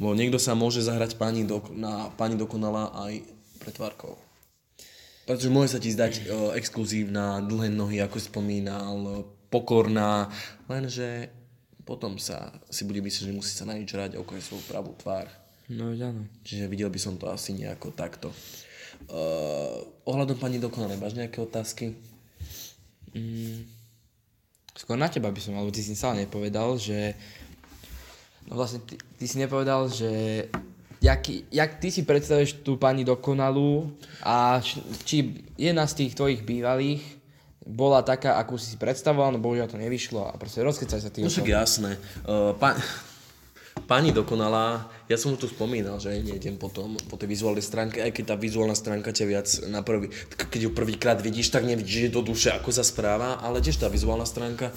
Lebo 0.01 0.17
niekto 0.17 0.41
sa 0.41 0.57
môže 0.57 0.81
zahrať 0.81 1.21
pani 1.21 1.45
do, 1.45 1.61
na 1.77 2.09
pani 2.17 2.41
dokonala 2.41 2.93
aj 3.05 3.21
pretvárkou. 3.61 4.17
Pretože 5.23 5.55
môže 5.55 5.75
sa 5.75 5.81
ti 5.83 5.95
zdať 5.95 6.13
uh, 6.27 6.53
exkluzívna, 6.59 7.43
dlhé 7.47 7.71
nohy, 7.71 8.03
ako 8.03 8.19
spomínal, 8.19 9.27
pokorná, 9.53 10.33
lenže 10.67 11.31
potom 11.85 12.17
sa 12.17 12.57
si 12.73 12.87
bude 12.89 13.03
myslieť, 13.03 13.31
že 13.31 13.37
musí 13.37 13.53
sa 13.53 13.69
na 13.69 13.77
nič 13.77 13.91
hrať 13.93 14.17
okolo 14.19 14.39
svoju 14.41 14.63
pravú 14.67 14.95
tvár. 14.97 15.29
No 15.71 15.95
áno. 15.95 16.27
Čiže 16.43 16.67
videl 16.67 16.91
by 16.91 16.99
som 16.99 17.15
to 17.19 17.31
asi 17.31 17.55
nejako 17.55 17.95
takto. 17.95 18.35
Uh, 19.11 19.83
ohľadom 20.07 20.39
pani 20.39 20.63
dokonalej, 20.63 20.99
máš 20.99 21.15
nejaké 21.19 21.39
otázky? 21.43 21.95
Skôr 24.73 24.97
na 24.97 25.11
teba 25.13 25.29
by 25.29 25.41
som, 25.43 25.55
alebo 25.59 25.75
ty 25.75 25.85
si 25.85 25.93
sa 25.93 26.17
nepovedal, 26.17 26.81
že... 26.81 27.15
No 28.49 28.59
vlastne 28.59 28.83
ty, 28.83 28.97
ty 29.21 29.25
si 29.29 29.37
nepovedal, 29.39 29.87
že... 29.93 30.47
Jak, 31.03 31.27
jak 31.51 31.71
ty 31.83 31.91
si 31.91 32.07
predstavuješ 32.07 32.63
tú 32.63 32.79
pani 32.79 33.03
dokonalú 33.03 33.91
a 34.23 34.63
či 35.03 35.43
jedna 35.59 35.83
z 35.91 36.07
tých 36.07 36.15
tvojich 36.15 36.47
bývalých 36.47 37.03
bola 37.67 38.03
taká, 38.07 38.39
akú 38.39 38.55
si 38.55 38.75
si 38.75 38.79
predstavoval, 38.79 39.35
no 39.35 39.43
bohužiaľ 39.43 39.67
to 39.71 39.83
nevyšlo 39.83 40.31
a 40.31 40.35
proste 40.39 40.63
rozkecaj 40.63 41.01
sa 41.03 41.11
ty 41.11 41.23
No 41.23 41.31
však 41.31 41.51
jasné. 41.51 41.99
Uh, 42.23 42.55
pa, 42.55 42.79
pani 43.87 44.15
dokonalá, 44.15 44.91
ja 45.07 45.19
som 45.19 45.35
tu 45.39 45.47
spomínal, 45.51 45.99
že 45.99 46.23
nejdem 46.23 46.59
potom 46.59 46.95
po 47.07 47.19
tej 47.19 47.31
vizuálnej 47.31 47.67
stránke, 47.67 48.03
aj 48.03 48.15
keď 48.15 48.35
tá 48.35 48.37
vizuálna 48.39 48.75
stránka 48.75 49.15
ťa 49.15 49.27
viac 49.27 49.49
na 49.71 49.83
prvý, 49.83 50.11
keď 50.35 50.61
ju 50.67 50.71
prvýkrát 50.71 51.19
vidíš, 51.19 51.51
tak 51.55 51.67
nevidíš 51.67 52.15
do 52.15 52.23
duše, 52.23 52.55
ako 52.55 52.71
sa 52.71 52.87
správa, 52.87 53.39
ale 53.43 53.63
tiež 53.63 53.79
tá 53.79 53.91
vizuálna 53.91 54.27
stránka, 54.27 54.75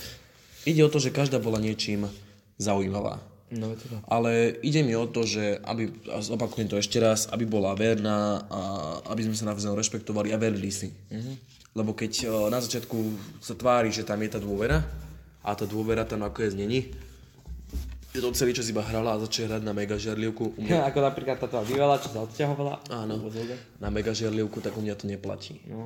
ide 0.65 0.81
o 0.81 0.89
to, 0.89 1.01
že 1.01 1.13
každá 1.13 1.41
bola 1.41 1.61
niečím 1.61 2.09
zaujímavá. 2.57 3.34
No, 3.53 3.77
to. 3.77 4.01
Ale 4.09 4.57
ide 4.65 4.81
mi 4.81 4.97
o 4.97 5.05
to, 5.05 5.21
že 5.21 5.61
aby, 5.61 5.93
a 6.09 6.17
zopakujem 6.17 6.65
to 6.65 6.81
ešte 6.81 6.97
raz, 6.97 7.29
aby 7.29 7.45
bola 7.45 7.77
verná 7.77 8.41
a 8.49 8.59
aby 9.13 9.21
sme 9.21 9.37
sa 9.37 9.53
navzájom 9.53 9.77
rešpektovali 9.77 10.33
a 10.33 10.41
verili 10.41 10.73
si. 10.73 10.89
Lebo 11.77 11.93
keď 11.93 12.11
o, 12.25 12.49
na 12.49 12.57
začiatku 12.57 12.97
sa 13.37 13.53
tvári, 13.53 13.93
že 13.93 14.01
tam 14.01 14.17
je 14.25 14.33
tá 14.33 14.39
dôvera 14.41 14.81
a 15.45 15.53
tá 15.53 15.69
dôvera 15.69 16.07
tam 16.09 16.25
nakoniec 16.25 16.57
není, 16.57 16.89
je 18.15 18.23
to 18.23 18.31
celý 18.31 18.55
čas 18.55 18.71
iba 18.71 18.79
hrala 18.79 19.19
a 19.19 19.21
začne 19.27 19.51
hrať 19.51 19.61
na 19.67 19.75
mega 19.75 19.99
žiarlivku. 19.99 20.55
U 20.55 20.61
mňa, 20.63 20.81
Ako 20.89 21.03
napríklad 21.03 21.35
tá 21.35 21.51
tvoja 21.51 21.67
bývalá, 21.67 21.99
čo 21.99 22.15
sa 22.15 22.23
odsťahovala. 22.23 22.87
áno, 22.87 23.19
na 23.77 23.89
mega 23.91 24.15
žiarlivku, 24.15 24.63
tak 24.63 24.73
u 24.73 24.81
mňa 24.81 24.95
to 24.95 25.05
neplatí. 25.05 25.59
No. 25.67 25.85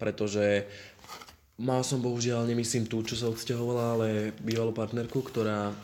Pretože 0.00 0.64
mal 1.60 1.84
som 1.84 2.00
bohužiaľ, 2.00 2.48
nemyslím 2.48 2.88
tú, 2.88 3.04
čo 3.04 3.12
sa 3.12 3.28
odsťahovala, 3.28 3.84
ale 3.94 4.08
bývalú 4.40 4.72
partnerku, 4.72 5.20
ktorá 5.20 5.76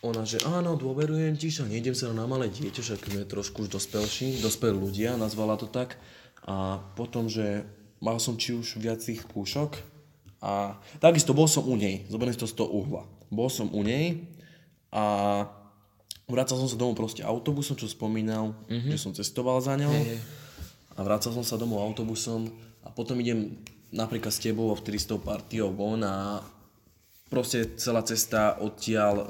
ona, 0.00 0.24
že 0.24 0.40
áno, 0.48 0.80
dôverujem 0.80 1.36
ti, 1.36 1.52
že 1.52 1.68
nejdem 1.68 1.92
sa 1.92 2.08
na 2.16 2.24
malé 2.24 2.48
dieťa, 2.48 2.80
však 2.80 3.00
sme 3.04 3.28
trošku 3.28 3.68
už 3.68 3.76
dospelší, 3.76 4.40
dospelí 4.40 4.72
ľudia, 4.72 5.20
nazvala 5.20 5.60
to 5.60 5.68
tak. 5.68 6.00
A 6.48 6.80
potom, 6.96 7.28
že 7.28 7.68
mal 8.00 8.16
som 8.16 8.40
či 8.40 8.56
už 8.56 8.80
viac 8.80 9.04
tých 9.04 9.28
púšok 9.28 9.76
a 10.40 10.80
takisto 11.04 11.36
bol 11.36 11.44
som 11.44 11.68
u 11.68 11.76
nej, 11.76 12.08
zoberiem 12.08 12.32
si 12.32 12.40
to 12.40 12.48
z 12.48 12.56
toho 12.56 12.72
uhla. 12.72 13.04
Bol 13.28 13.52
som 13.52 13.68
u 13.68 13.84
nej 13.84 14.24
a 14.88 15.44
vracal 16.24 16.56
som 16.56 16.64
sa 16.64 16.80
domov 16.80 16.96
proste 16.96 17.20
autobusom, 17.20 17.76
čo 17.76 17.84
spomínal, 17.84 18.56
mm-hmm. 18.72 18.90
že 18.96 18.98
som 18.98 19.12
cestoval 19.12 19.60
za 19.60 19.76
ňou. 19.76 19.92
Hej, 19.92 20.16
hej. 20.16 20.20
A 20.96 21.04
vracal 21.04 21.36
som 21.36 21.44
sa 21.44 21.60
domov 21.60 21.84
autobusom 21.84 22.48
a 22.80 22.88
potom 22.88 23.20
idem 23.20 23.60
napríklad 23.92 24.32
s 24.32 24.40
tebou 24.40 24.72
a 24.72 24.78
vtedy 24.80 24.96
s 24.96 25.06
tou 25.06 25.20
partiou 25.20 25.68
von 25.76 26.00
a 26.00 26.40
proste 27.30 27.78
celá 27.78 28.02
cesta 28.02 28.58
odtiaľ 28.58 29.14
e, 29.16 29.24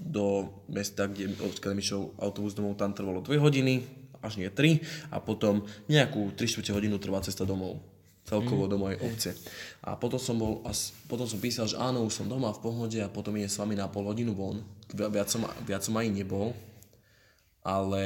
do 0.00 0.48
mesta, 0.66 1.04
kde 1.04 1.36
odkiaľ 1.36 1.72
mi 1.72 1.84
šiel 1.84 2.08
autobus 2.16 2.56
domov, 2.56 2.74
tam 2.74 2.90
trvalo 2.90 3.20
2 3.20 3.36
hodiny, 3.36 3.84
až 4.18 4.40
nie 4.40 4.48
3 4.48 4.80
a 5.12 5.20
potom 5.20 5.62
nejakú 5.86 6.32
3 6.32 6.40
čtvrte 6.40 6.72
hodinu 6.72 6.96
trvá 6.96 7.20
cesta 7.20 7.44
domov 7.44 7.78
celkovo 8.24 8.68
do 8.68 8.76
mojej 8.76 9.00
obce. 9.00 9.30
A 9.80 9.96
potom 9.96 10.20
som 10.20 10.36
bol, 10.36 10.60
a 10.60 10.72
potom 11.08 11.24
som 11.24 11.40
písal, 11.40 11.64
že 11.64 11.80
áno, 11.80 12.04
už 12.04 12.12
som 12.12 12.26
doma 12.28 12.52
v 12.52 12.60
pohode 12.60 12.98
a 13.00 13.08
potom 13.08 13.32
idem 13.32 13.48
s 13.48 13.56
vami 13.56 13.72
na 13.72 13.88
pol 13.88 14.04
hodinu 14.04 14.36
von. 14.36 14.60
Vi- 14.92 15.08
Viac 15.08 15.32
som, 15.32 15.48
viac 15.64 15.80
som 15.80 15.96
aj 15.96 16.12
nebol. 16.12 16.52
Ale 17.64 18.04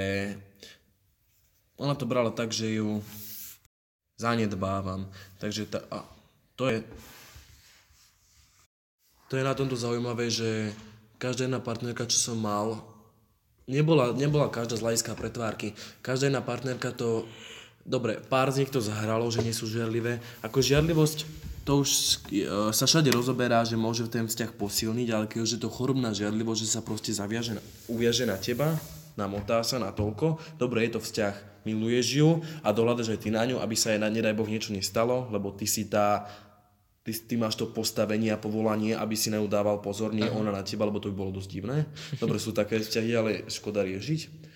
ona 1.75 1.99
to 1.99 2.07
brala 2.07 2.31
tak, 2.31 2.55
že 2.55 2.79
ju 2.79 3.03
zanedbávam. 4.15 5.11
Takže 5.43 5.67
tá, 5.67 5.83
a 5.91 6.07
to 6.55 6.71
je 6.71 6.79
to 9.33 9.41
je 9.41 9.49
na 9.49 9.57
tomto 9.57 9.81
zaujímavé, 9.81 10.29
že 10.29 10.77
každá 11.17 11.49
jedna 11.49 11.57
partnerka, 11.57 12.05
čo 12.05 12.21
som 12.21 12.37
mal, 12.37 12.85
nebola, 13.65 14.13
nebola 14.13 14.53
každá 14.53 14.77
z 14.77 14.85
hľadiska 14.85 15.17
pretvárky. 15.17 15.73
Každá 16.05 16.29
jedna 16.29 16.45
partnerka 16.45 16.93
to, 16.93 17.25
dobre, 17.81 18.21
pár 18.29 18.53
z 18.53 18.61
nich 18.61 18.69
to 18.69 18.85
zahralo, 18.85 19.25
že 19.33 19.41
nie 19.41 19.57
sú 19.57 19.65
žiarlivé. 19.65 20.21
Ako 20.45 20.61
žiarlivosť, 20.61 21.25
to 21.65 21.81
už 21.81 21.89
e, 22.29 22.45
sa 22.77 22.85
všade 22.85 23.09
rozoberá, 23.09 23.65
že 23.65 23.73
môže 23.73 24.05
ten 24.13 24.29
vzťah 24.29 24.53
posilniť, 24.53 25.09
ale 25.09 25.25
keď 25.25 25.39
už 25.41 25.51
je 25.57 25.61
to 25.65 25.73
chorobná 25.73 26.13
žiarlivosť, 26.13 26.61
že 26.61 26.69
sa 26.69 26.85
proste 26.85 27.17
zaviaže, 27.17 27.57
na, 27.57 27.65
uviaže 27.89 28.29
na 28.29 28.37
teba, 28.37 28.77
namotá 29.17 29.65
sa 29.65 29.81
na 29.81 29.97
toľko, 29.97 30.61
dobre 30.61 30.85
je 30.85 31.01
to 31.01 31.01
vzťah, 31.01 31.65
miluješ 31.65 32.21
ju 32.21 32.45
a 32.61 32.69
dohľadaš 32.69 33.17
aj 33.17 33.21
ty 33.25 33.33
na 33.33 33.49
ňu, 33.49 33.65
aby 33.65 33.81
sa 33.81 33.97
jej 33.97 34.01
na 34.03 34.13
nedaj 34.13 34.37
Boh 34.37 34.51
niečo 34.51 34.77
nestalo, 34.77 35.25
lebo 35.33 35.57
ty 35.57 35.65
si 35.65 35.89
tá 35.89 36.29
ty, 37.03 37.13
ty 37.13 37.35
máš 37.35 37.59
to 37.59 37.71
postavenie 37.71 38.31
a 38.31 38.39
povolanie, 38.39 38.95
aby 38.95 39.15
si 39.19 39.31
na 39.31 39.43
ňu 39.43 39.51
dával 39.51 39.83
pozor, 39.83 40.15
nie 40.15 40.27
ona 40.27 40.55
na 40.55 40.63
teba, 40.63 40.87
lebo 40.87 41.03
to 41.03 41.11
by 41.11 41.17
bolo 41.19 41.35
dosť 41.35 41.51
divné. 41.51 41.87
Dobre, 42.23 42.39
sú 42.39 42.55
také 42.55 42.79
vzťahy, 42.79 43.11
ale 43.15 43.31
škoda 43.51 43.83
riešiť. 43.83 44.51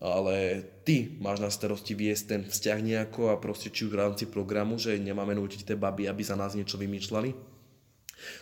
Ale 0.00 0.64
ty 0.88 1.20
máš 1.20 1.44
na 1.44 1.52
starosti 1.52 1.92
viesť 1.92 2.24
ten 2.24 2.42
vzťah 2.48 2.78
nejako 2.80 3.36
a 3.36 3.40
proste 3.40 3.68
či 3.68 3.84
už 3.84 3.92
v 3.92 4.00
rámci 4.00 4.24
programu, 4.24 4.80
že 4.80 4.96
nemáme 4.96 5.36
nútiť 5.36 5.68
tie 5.68 5.76
baby, 5.76 6.08
aby 6.08 6.24
za 6.24 6.40
nás 6.40 6.56
niečo 6.56 6.80
vymýšľali. 6.80 7.36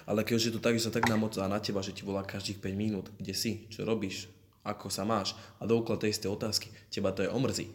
Ale 0.06 0.22
keď 0.22 0.34
už 0.38 0.44
je 0.50 0.54
to 0.54 0.62
tak, 0.62 0.78
že 0.78 0.86
sa 0.86 0.94
tak 0.94 1.10
namocá 1.10 1.42
na 1.50 1.58
teba, 1.58 1.82
že 1.82 1.94
ti 1.94 2.06
volá 2.06 2.22
každých 2.22 2.62
5 2.62 2.78
minút, 2.78 3.06
kde 3.18 3.34
si, 3.34 3.66
čo 3.74 3.82
robíš, 3.82 4.30
ako 4.62 4.86
sa 4.86 5.02
máš 5.02 5.34
a 5.58 5.66
dookola 5.66 5.98
tej 5.98 6.14
isté 6.14 6.26
otázky, 6.30 6.70
teba 6.90 7.10
to 7.10 7.26
je 7.26 7.30
omrzí. 7.30 7.66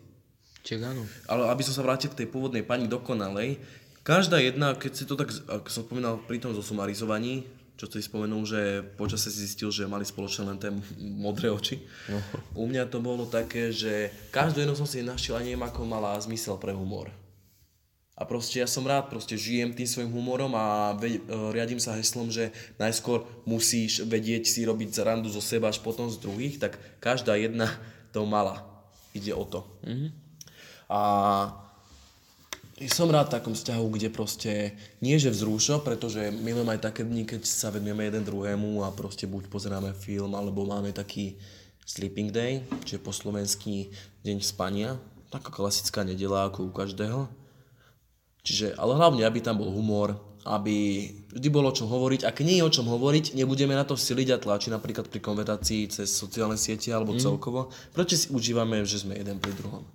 Čak 0.64 0.80
áno. 0.80 1.04
Ale 1.28 1.52
aby 1.52 1.64
som 1.64 1.76
sa 1.76 1.84
vrátil 1.84 2.08
k 2.12 2.24
tej 2.24 2.28
pôvodnej 2.32 2.64
pani 2.64 2.88
dokonalej, 2.88 3.60
každá 4.04 4.38
jedna, 4.44 4.76
keď 4.76 4.92
si 4.92 5.04
to 5.08 5.16
tak, 5.16 5.32
ako 5.48 5.68
som 5.72 5.84
spomínal 5.88 6.20
pri 6.24 6.38
tom 6.44 6.52
zosumarizovaní, 6.52 7.48
čo 7.74 7.90
si 7.90 8.06
spomenul, 8.06 8.46
že 8.46 8.86
počasie 8.96 9.34
si 9.34 9.50
zistil, 9.50 9.74
že 9.74 9.90
mali 9.90 10.06
spoločné 10.06 10.46
len 10.46 10.62
tie 10.62 10.70
modré 11.00 11.50
oči. 11.50 11.82
No. 12.06 12.20
U 12.54 12.64
mňa 12.70 12.86
to 12.86 13.02
bolo 13.02 13.26
také, 13.26 13.74
že 13.74 14.14
každú 14.30 14.62
jednu 14.62 14.78
som 14.78 14.86
si 14.86 15.02
našiel 15.02 15.42
a 15.42 15.42
neviem, 15.42 15.66
ako 15.66 15.82
mala 15.90 16.14
zmysel 16.22 16.62
pre 16.62 16.70
humor. 16.70 17.10
A 18.14 18.30
proste 18.30 18.62
ja 18.62 18.70
som 18.70 18.86
rád, 18.86 19.10
proste 19.10 19.34
žijem 19.34 19.74
tým 19.74 19.90
svojim 19.90 20.14
humorom 20.14 20.54
a 20.54 20.94
ve, 20.94 21.18
e, 21.18 21.20
riadím 21.50 21.82
sa 21.82 21.98
heslom, 21.98 22.30
že 22.30 22.54
najskôr 22.78 23.26
musíš 23.42 24.06
vedieť 24.06 24.46
si 24.46 24.62
robiť 24.70 25.02
randu 25.02 25.34
zo 25.34 25.42
seba 25.42 25.74
až 25.74 25.82
potom 25.82 26.06
z 26.14 26.22
druhých, 26.22 26.62
tak 26.62 26.78
každá 27.02 27.34
jedna 27.42 27.74
to 28.14 28.22
mala. 28.30 28.62
Ide 29.18 29.34
o 29.34 29.50
to. 29.50 29.66
Mm-hmm. 29.82 30.10
A 30.94 31.02
som 32.88 33.12
rád 33.12 33.30
v 33.30 33.36
takom 33.40 33.54
vzťahu, 33.54 33.86
kde 33.94 34.10
proste 34.10 34.52
nie 35.04 35.20
že 35.20 35.30
vzrúšo, 35.30 35.84
pretože 35.84 36.32
milujem 36.32 36.70
aj 36.74 36.80
také 36.90 37.02
dni, 37.04 37.28
keď 37.28 37.44
sa 37.44 37.70
venujeme 37.70 38.08
jeden 38.08 38.24
druhému 38.24 38.82
a 38.84 38.92
proste 38.92 39.28
buď 39.28 39.52
pozeráme 39.52 39.92
film, 39.94 40.34
alebo 40.34 40.64
máme 40.64 40.96
taký 40.96 41.36
sleeping 41.84 42.32
day, 42.32 42.64
čiže 42.88 43.04
po 43.04 43.12
slovensky 43.12 43.92
deň 44.24 44.38
spania, 44.40 44.96
taká 45.28 45.52
klasická 45.52 46.08
nedela 46.08 46.48
ako 46.48 46.70
u 46.70 46.72
každého. 46.72 47.28
Čiže, 48.44 48.76
ale 48.76 49.00
hlavne, 49.00 49.24
aby 49.24 49.40
tam 49.40 49.60
bol 49.60 49.72
humor, 49.72 50.20
aby 50.44 51.08
vždy 51.32 51.48
bolo 51.48 51.72
o 51.72 51.76
čom 51.76 51.88
hovoriť. 51.88 52.28
Ak 52.28 52.44
nie 52.44 52.60
je 52.60 52.68
o 52.68 52.74
čom 52.74 52.84
hovoriť, 52.92 53.40
nebudeme 53.40 53.72
na 53.72 53.88
to 53.88 53.96
siliť 53.96 54.36
a 54.36 54.42
tlačiť 54.44 54.76
napríklad 54.76 55.08
pri 55.08 55.24
konverzácii 55.24 55.88
cez 55.88 56.12
sociálne 56.12 56.60
siete 56.60 56.92
alebo 56.92 57.16
mm. 57.16 57.24
celkovo. 57.24 57.72
Prečo 57.96 58.20
si 58.20 58.28
užívame, 58.28 58.84
že 58.84 59.00
sme 59.00 59.16
jeden 59.16 59.40
pri 59.40 59.56
druhom? 59.56 59.88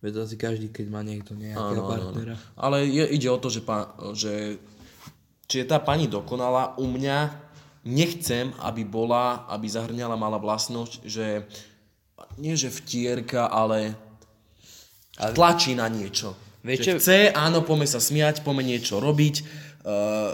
Veď 0.00 0.24
asi 0.24 0.36
každý, 0.40 0.72
keď 0.72 0.86
má 0.88 1.04
niekto 1.04 1.36
nejakého 1.36 1.84
partnera. 1.84 2.34
Ale 2.56 2.88
je, 2.88 3.04
ide 3.04 3.28
o 3.28 3.36
to, 3.36 3.52
že, 3.52 3.60
pá, 3.60 3.92
že 4.16 4.56
či 5.44 5.60
je 5.60 5.66
tá 5.68 5.76
pani 5.76 6.08
dokonalá, 6.08 6.80
u 6.80 6.88
mňa 6.88 7.36
nechcem, 7.84 8.52
aby 8.64 8.88
bola, 8.88 9.44
aby 9.52 9.68
zahrňala 9.68 10.16
mala 10.16 10.40
vlastnosť, 10.40 11.04
že 11.04 11.44
nie 12.40 12.56
že 12.56 12.72
vtierka, 12.72 13.48
ale, 13.48 13.92
ale 15.20 15.32
tlačí 15.36 15.76
na 15.76 15.88
niečo. 15.92 16.32
Že 16.64 16.76
čo- 16.80 17.00
chce, 17.00 17.18
áno, 17.36 17.60
poďme 17.60 17.88
sa 17.88 18.00
smiať, 18.00 18.40
poďme 18.40 18.72
niečo 18.72 19.00
robiť, 19.00 19.34
uh, 19.84 20.32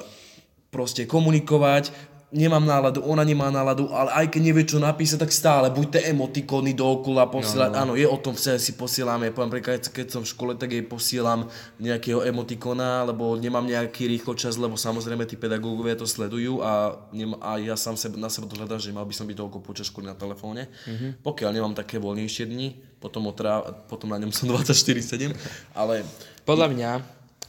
proste 0.71 1.07
komunikovať, 1.11 1.91
nemám 2.35 2.67
náladu, 2.67 3.07
ona 3.07 3.23
nemá 3.23 3.55
náladu, 3.55 3.87
ale 3.95 4.11
aj 4.11 4.27
keď 4.35 4.41
nevie 4.43 4.67
čo 4.67 4.83
napísať, 4.83 5.23
tak 5.23 5.31
stále 5.31 5.71
buď 5.71 5.87
tie 5.95 6.03
emotikony 6.11 6.75
dookola 6.75 7.31
posielať, 7.31 7.71
no, 7.71 7.77
no. 7.79 7.83
áno, 7.83 7.93
je 7.95 8.03
o 8.03 8.19
tom 8.19 8.35
vse 8.35 8.59
si 8.59 8.75
posielame, 8.75 9.31
poviem 9.31 9.55
príklad, 9.55 9.87
keď 9.87 10.07
som 10.11 10.23
v 10.27 10.31
škole, 10.35 10.53
tak 10.59 10.75
jej 10.75 10.83
posielam 10.83 11.47
nejakého 11.79 12.27
emotikona, 12.27 13.07
lebo 13.07 13.39
nemám 13.39 13.63
nejaký 13.63 14.11
rýchlo 14.11 14.35
čas, 14.35 14.59
lebo 14.59 14.75
samozrejme 14.75 15.23
tí 15.23 15.39
pedagógovia 15.39 15.95
to 15.95 16.03
sledujú 16.03 16.67
a, 16.67 16.99
nem, 17.15 17.31
a 17.39 17.63
ja 17.63 17.79
sám 17.79 17.95
sebe, 17.95 18.19
na 18.19 18.27
seba 18.27 18.51
dohľadám, 18.51 18.83
že 18.83 18.91
mal 18.91 19.07
by 19.07 19.15
som 19.15 19.31
byť 19.31 19.39
toľko 19.39 19.59
počas 19.63 19.87
školy 19.87 20.11
na 20.11 20.19
telefóne. 20.19 20.67
Mm-hmm. 20.67 21.23
Pokiaľ 21.23 21.51
nemám 21.55 21.79
také 21.79 22.03
voľnejšie 22.03 22.51
dni, 22.51 22.99
potom, 22.99 23.31
otrá, 23.31 23.63
potom 23.87 24.11
na 24.11 24.19
ňom 24.19 24.35
som 24.35 24.51
24-7, 24.55 25.31
ale 25.79 26.03
Podľa 26.43 26.71
mňa, 26.75 26.91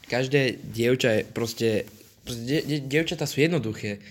každé 0.10 0.57
dievča 0.74 1.10
je 1.17 1.22
proste, 1.29 1.69
proste 2.25 2.43
die, 2.46 2.62
die, 2.62 2.79
dievčatá 2.81 3.29
sú 3.29 3.41
jednoduché. 3.41 4.01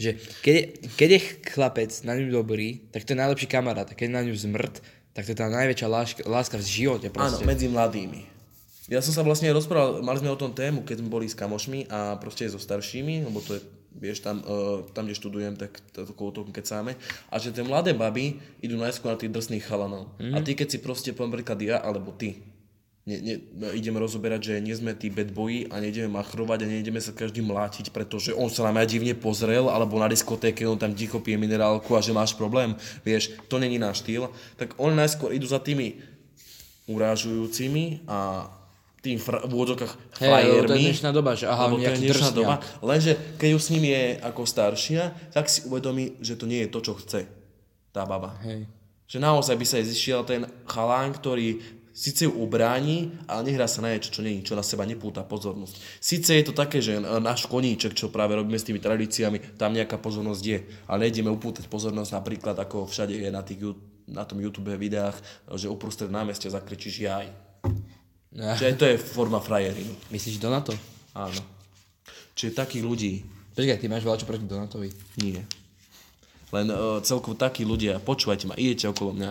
Že 0.00 0.10
keď, 0.40 0.54
je- 0.56 0.68
keď 0.96 1.08
je 1.12 1.20
chlapec 1.46 1.90
na 2.02 2.16
ňu 2.16 2.32
dobrý, 2.32 2.80
tak 2.88 3.04
to 3.04 3.12
je 3.12 3.20
najlepší 3.20 3.46
kamarát. 3.46 3.84
A 3.84 3.92
keď 3.92 4.08
je 4.08 4.16
na 4.16 4.24
ňu 4.24 4.32
zmrt, 4.34 4.80
tak 5.12 5.28
to 5.28 5.30
je 5.30 5.38
tá 5.38 5.46
najväčšia 5.46 5.86
láška, 5.86 6.20
láska 6.24 6.56
v 6.56 6.64
živote 6.64 7.12
Áno, 7.12 7.14
proste. 7.14 7.44
medzi 7.44 7.68
mladými. 7.68 8.24
Ja 8.88 8.98
som 8.98 9.12
sa 9.12 9.20
vlastne 9.20 9.52
rozprával, 9.52 10.00
mali 10.00 10.18
sme 10.18 10.32
o 10.32 10.40
tom 10.40 10.50
tému, 10.50 10.82
keď 10.82 10.98
sme 10.98 11.10
boli 11.12 11.26
s 11.28 11.36
kamošmi 11.36 11.86
a 11.86 12.16
proste 12.16 12.48
aj 12.48 12.56
so 12.56 12.60
staršími, 12.60 13.22
lebo 13.22 13.38
to 13.38 13.54
je, 13.54 13.62
vieš, 13.94 14.18
tam, 14.18 14.42
uh, 14.42 14.82
tam 14.90 15.06
kde 15.06 15.14
študujem, 15.14 15.54
tak 15.54 15.78
to 15.92 16.08
okolo 16.08 16.30
toho 16.32 16.46
kecáme. 16.48 16.98
A 17.28 17.38
že 17.38 17.54
tie 17.54 17.62
mladé 17.62 17.94
baby 17.94 18.34
idú 18.58 18.74
najskôr 18.74 19.14
na 19.14 19.20
tých 19.20 19.30
drsných 19.30 19.62
chalanov. 19.62 20.10
Mm. 20.18 20.34
A 20.34 20.38
ty 20.42 20.58
keď 20.58 20.74
si 20.74 20.78
proste, 20.80 21.14
poviem 21.14 21.38
príklad 21.38 21.62
ja, 21.62 21.78
alebo 21.78 22.10
ty, 22.10 22.42
ne, 23.10 23.16
ne, 23.18 23.34
ideme 23.74 23.98
rozoberať, 23.98 24.40
že 24.40 24.54
nie 24.62 24.70
sme 24.70 24.94
tí 24.94 25.10
bad 25.10 25.34
boyi 25.34 25.66
a 25.66 25.82
nejdeme 25.82 26.06
machrovať 26.14 26.62
a 26.62 26.70
nejdeme 26.70 27.02
sa 27.02 27.10
každý 27.10 27.42
mlátiť, 27.42 27.90
pretože 27.90 28.30
on 28.30 28.46
sa 28.46 28.70
na 28.70 28.78
mňa 28.78 28.86
divne 28.86 29.14
pozrel, 29.18 29.66
alebo 29.66 29.98
na 29.98 30.06
diskotéke 30.06 30.62
on 30.62 30.78
tam 30.78 30.94
ticho 30.94 31.18
pije 31.18 31.34
minerálku 31.34 31.90
a 31.98 32.00
že 32.00 32.14
máš 32.14 32.38
problém, 32.38 32.78
vieš, 33.02 33.34
to 33.50 33.58
není 33.58 33.82
náš 33.82 34.06
štýl, 34.06 34.30
tak 34.54 34.78
oni 34.78 34.94
najskôr 34.94 35.34
idú 35.34 35.50
za 35.50 35.58
tými 35.58 35.98
urážujúcimi 36.86 38.06
a 38.06 38.46
tým 39.00 39.16
fr- 39.16 39.48
v 39.48 39.52
úvodzokách 39.56 39.92
Hej, 40.20 40.28
lebo 40.28 40.68
to 40.68 40.76
je 40.76 40.76
frajermi. 40.76 40.84
dnešná 40.92 41.10
doba, 41.10 41.30
že 41.32 41.46
aha, 41.48 41.72
to 41.72 41.80
je 41.80 42.04
dnešná 42.04 42.30
doba. 42.36 42.54
Lenže 42.84 43.16
keď 43.40 43.50
už 43.56 43.62
s 43.64 43.72
ním 43.72 43.84
je 43.88 44.02
ako 44.20 44.42
staršia, 44.44 45.02
tak 45.32 45.48
si 45.48 45.64
uvedomí, 45.64 46.20
že 46.20 46.36
to 46.36 46.44
nie 46.44 46.60
je 46.64 46.68
to, 46.68 46.78
čo 46.84 46.92
chce 47.00 47.24
tá 47.96 48.04
baba. 48.04 48.36
Hej. 48.44 48.68
Že 49.08 49.18
naozaj 49.24 49.56
by 49.56 49.66
sa 49.66 49.76
jej 49.80 49.88
zišiel 49.88 50.20
ten 50.28 50.44
chalán, 50.68 51.16
ktorý 51.16 51.79
síce 52.00 52.24
ju 52.24 52.32
ubráni, 52.32 53.12
ale 53.28 53.52
nehrá 53.52 53.68
sa 53.68 53.84
na 53.84 53.92
niečo, 53.92 54.08
čo 54.08 54.24
nie 54.24 54.40
čo 54.40 54.56
na 54.56 54.64
seba 54.64 54.88
nepúta 54.88 55.20
pozornosť. 55.20 56.00
Síce 56.00 56.32
je 56.32 56.44
to 56.48 56.56
také, 56.56 56.80
že 56.80 56.96
náš 56.96 57.44
koníček, 57.44 57.92
čo 57.92 58.08
práve 58.08 58.40
robíme 58.40 58.56
s 58.56 58.64
tými 58.64 58.80
tradíciami, 58.80 59.60
tam 59.60 59.76
nejaká 59.76 60.00
pozornosť 60.00 60.42
je, 60.42 60.58
ale 60.88 61.12
nejdeme 61.12 61.28
upútať 61.28 61.68
pozornosť 61.68 62.16
napríklad, 62.16 62.56
ako 62.56 62.88
všade 62.88 63.20
je 63.20 63.28
na, 63.28 63.44
tých, 63.44 63.76
na 64.08 64.24
tom 64.24 64.40
YouTube 64.40 64.72
videách, 64.80 65.20
že 65.52 65.68
uprostred 65.68 66.08
námestia 66.08 66.48
zakričíš 66.48 67.04
jaj. 67.04 67.28
Ja. 68.32 68.56
Čiže 68.56 68.80
to 68.80 68.88
je 68.88 68.96
forma 68.96 69.42
frajeriny. 69.42 69.92
Myslíš 70.08 70.40
Donato? 70.40 70.72
Áno. 71.12 71.42
Čiže 72.32 72.56
takých 72.56 72.86
ľudí 72.86 73.12
Počkaj, 73.50 73.82
ty 73.82 73.92
máš 73.92 74.06
veľa 74.08 74.16
čo 74.16 74.30
proti 74.30 74.46
Donatovi. 74.46 74.88
nie. 75.20 75.42
Len 76.48 76.66
uh, 76.70 76.98
celkovo 77.04 77.36
takí 77.36 77.62
ľudia, 77.62 78.00
počúvajte 78.00 78.48
ma, 78.48 78.56
idete 78.56 78.88
okolo 78.88 79.12
mňa. 79.14 79.30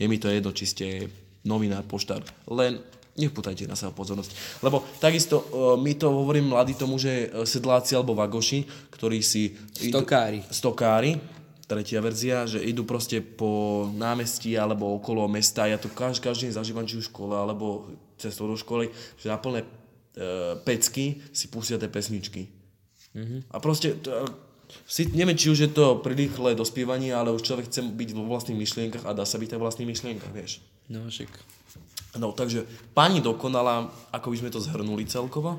Je 0.00 0.06
mi 0.08 0.16
to 0.16 0.32
jedno, 0.32 0.50
či 0.50 0.64
ste 0.64 0.86
novinár, 1.44 1.84
poštár. 1.84 2.24
Len 2.48 2.80
nepútajte 3.14 3.70
na 3.70 3.78
seba 3.78 3.94
pozornosť. 3.94 4.58
Lebo 4.58 4.82
takisto 4.98 5.38
uh, 5.38 5.78
my 5.78 5.94
to 5.94 6.10
hovorím 6.10 6.50
mladí 6.50 6.74
tomu, 6.74 6.98
že 6.98 7.30
uh, 7.30 7.46
sedláci 7.46 7.94
alebo 7.94 8.18
vagoši, 8.18 8.66
ktorí 8.90 9.22
si... 9.22 9.54
Stokári. 9.70 10.42
Idú, 10.42 10.50
stokári, 10.50 11.12
tretia 11.70 12.02
verzia, 12.02 12.42
že 12.50 12.58
idú 12.58 12.82
proste 12.82 13.22
po 13.22 13.86
námestí 13.94 14.58
alebo 14.58 14.98
okolo 14.98 15.30
mesta. 15.30 15.70
Ja 15.70 15.78
to 15.78 15.86
každý, 15.92 16.26
každý 16.26 16.42
deň 16.50 16.54
zažívam, 16.58 16.88
či 16.90 16.98
už 16.98 17.06
v 17.06 17.12
škole 17.14 17.34
alebo 17.38 17.86
cestou 18.18 18.50
do 18.50 18.58
školy, 18.58 18.90
že 19.20 19.30
na 19.30 19.38
plné 19.38 19.62
uh, 19.62 20.58
pecky 20.66 21.22
si 21.30 21.46
pustia 21.46 21.78
tie 21.78 21.86
pesničky. 21.86 22.50
A 23.54 23.62
proste, 23.62 23.94
to, 24.02 24.10
si, 24.84 25.08
neviem, 25.12 25.38
či 25.38 25.50
už 25.50 25.58
je 25.64 25.70
to 25.70 25.98
pri 26.02 26.14
rýchle 26.14 26.54
dospievanie, 26.58 27.14
ale 27.14 27.32
už 27.32 27.46
človek 27.46 27.70
chce 27.70 27.82
byť 27.84 28.10
vo 28.12 28.28
vlastných 28.28 28.58
myšlienkach 28.58 29.04
a 29.08 29.16
dá 29.16 29.24
sa 29.24 29.40
byť 29.40 29.54
aj 29.54 29.58
v 29.58 29.64
vlastných 29.64 29.90
myšlienkach, 29.90 30.32
vieš. 30.34 30.60
No 30.90 31.06
však. 31.08 31.30
No, 32.20 32.30
takže 32.30 32.62
pani 32.94 33.18
dokonala, 33.18 33.90
ako 34.14 34.30
by 34.30 34.36
sme 34.38 34.50
to 34.54 34.62
zhrnuli 34.62 35.02
celkovo. 35.08 35.58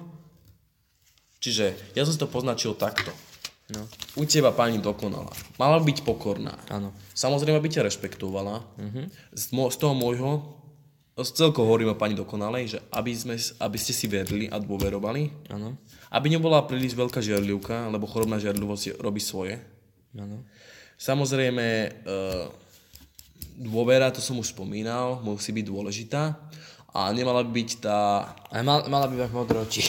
Čiže 1.44 1.94
ja 1.94 2.08
som 2.08 2.16
si 2.16 2.22
to 2.22 2.32
poznačil 2.32 2.74
takto. 2.74 3.12
No. 3.66 3.82
U 4.22 4.24
teba 4.30 4.54
pani 4.54 4.78
dokonala. 4.78 5.34
Mala 5.58 5.82
byť 5.82 6.06
pokorná. 6.06 6.54
Áno. 6.70 6.94
Samozrejme 7.18 7.58
by 7.58 7.70
ťa 7.70 7.86
rešpektovala. 7.90 8.62
Z, 9.34 9.52
mo- 9.52 9.74
z 9.74 9.78
toho 9.82 9.98
môjho, 9.98 10.46
z 11.18 11.30
celkovo 11.34 11.74
hovorím 11.74 11.96
o 11.96 11.98
pani 11.98 12.14
dokonalej, 12.14 12.78
že 12.78 12.80
aby, 12.94 13.12
sme, 13.16 13.36
aby 13.40 13.78
ste 13.80 13.96
si 13.96 14.06
verili 14.06 14.46
a 14.52 14.62
dôverovali. 14.62 15.50
Áno. 15.50 15.80
Aby 16.16 16.32
nebola 16.32 16.64
príliš 16.64 16.96
veľká 16.96 17.20
žiarlivka, 17.20 17.92
lebo 17.92 18.08
chorobná 18.08 18.40
žiarlivosť 18.40 19.04
robí 19.04 19.20
svoje. 19.20 19.60
Áno. 20.16 20.48
Samozrejme, 20.96 21.68
e, 21.68 21.90
dôvera, 23.60 24.08
to 24.16 24.24
som 24.24 24.40
už 24.40 24.56
spomínal, 24.56 25.20
musí 25.20 25.52
byť 25.52 25.66
dôležitá. 25.68 26.40
A 26.96 27.12
nemala 27.12 27.44
by 27.44 27.52
byť 27.52 27.70
tá... 27.84 28.32
Ale 28.48 28.64
mal, 28.64 28.88
mala 28.88 29.12
by 29.12 29.28
mať 29.28 29.32
modré 29.36 29.60
oči. 29.60 29.84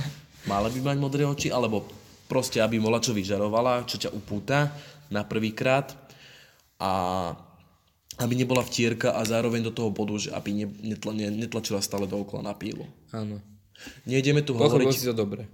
Mala 0.48 0.72
by 0.72 0.80
mať 0.80 0.98
modré 1.00 1.24
oči, 1.28 1.52
alebo 1.52 1.84
proste, 2.24 2.64
aby 2.64 2.80
bola 2.80 2.96
čo 2.96 3.12
vyžarovala, 3.12 3.84
čo 3.84 4.00
ťa 4.00 4.12
upúta 4.16 4.72
na 5.12 5.20
prvýkrát. 5.24 5.92
A 6.80 6.92
aby 8.20 8.36
nebola 8.36 8.64
vtierka 8.64 9.16
a 9.16 9.24
zároveň 9.24 9.64
do 9.64 9.72
toho 9.72 9.88
bodu, 9.92 10.16
že 10.16 10.32
aby 10.32 10.64
ne, 10.64 10.66
netla, 10.84 11.12
ne, 11.12 11.28
netlačila 11.32 11.80
stále 11.80 12.04
dookola 12.04 12.44
na 12.44 12.52
pílu. 12.56 12.84
Áno. 13.12 13.40
Nejdeme 14.04 14.44
tu 14.44 14.52
Pochopil 14.52 14.84
hovoriť... 14.84 14.96
si 14.96 15.08
to 15.08 15.16
dobre. 15.16 15.48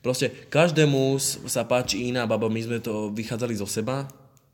Proste 0.00 0.30
každému 0.50 1.20
sa 1.46 1.62
páči 1.62 2.10
iná 2.10 2.26
baba, 2.26 2.50
my 2.50 2.60
sme 2.62 2.78
to 2.82 3.12
vychádzali 3.14 3.54
zo 3.56 3.68
seba, 3.68 4.08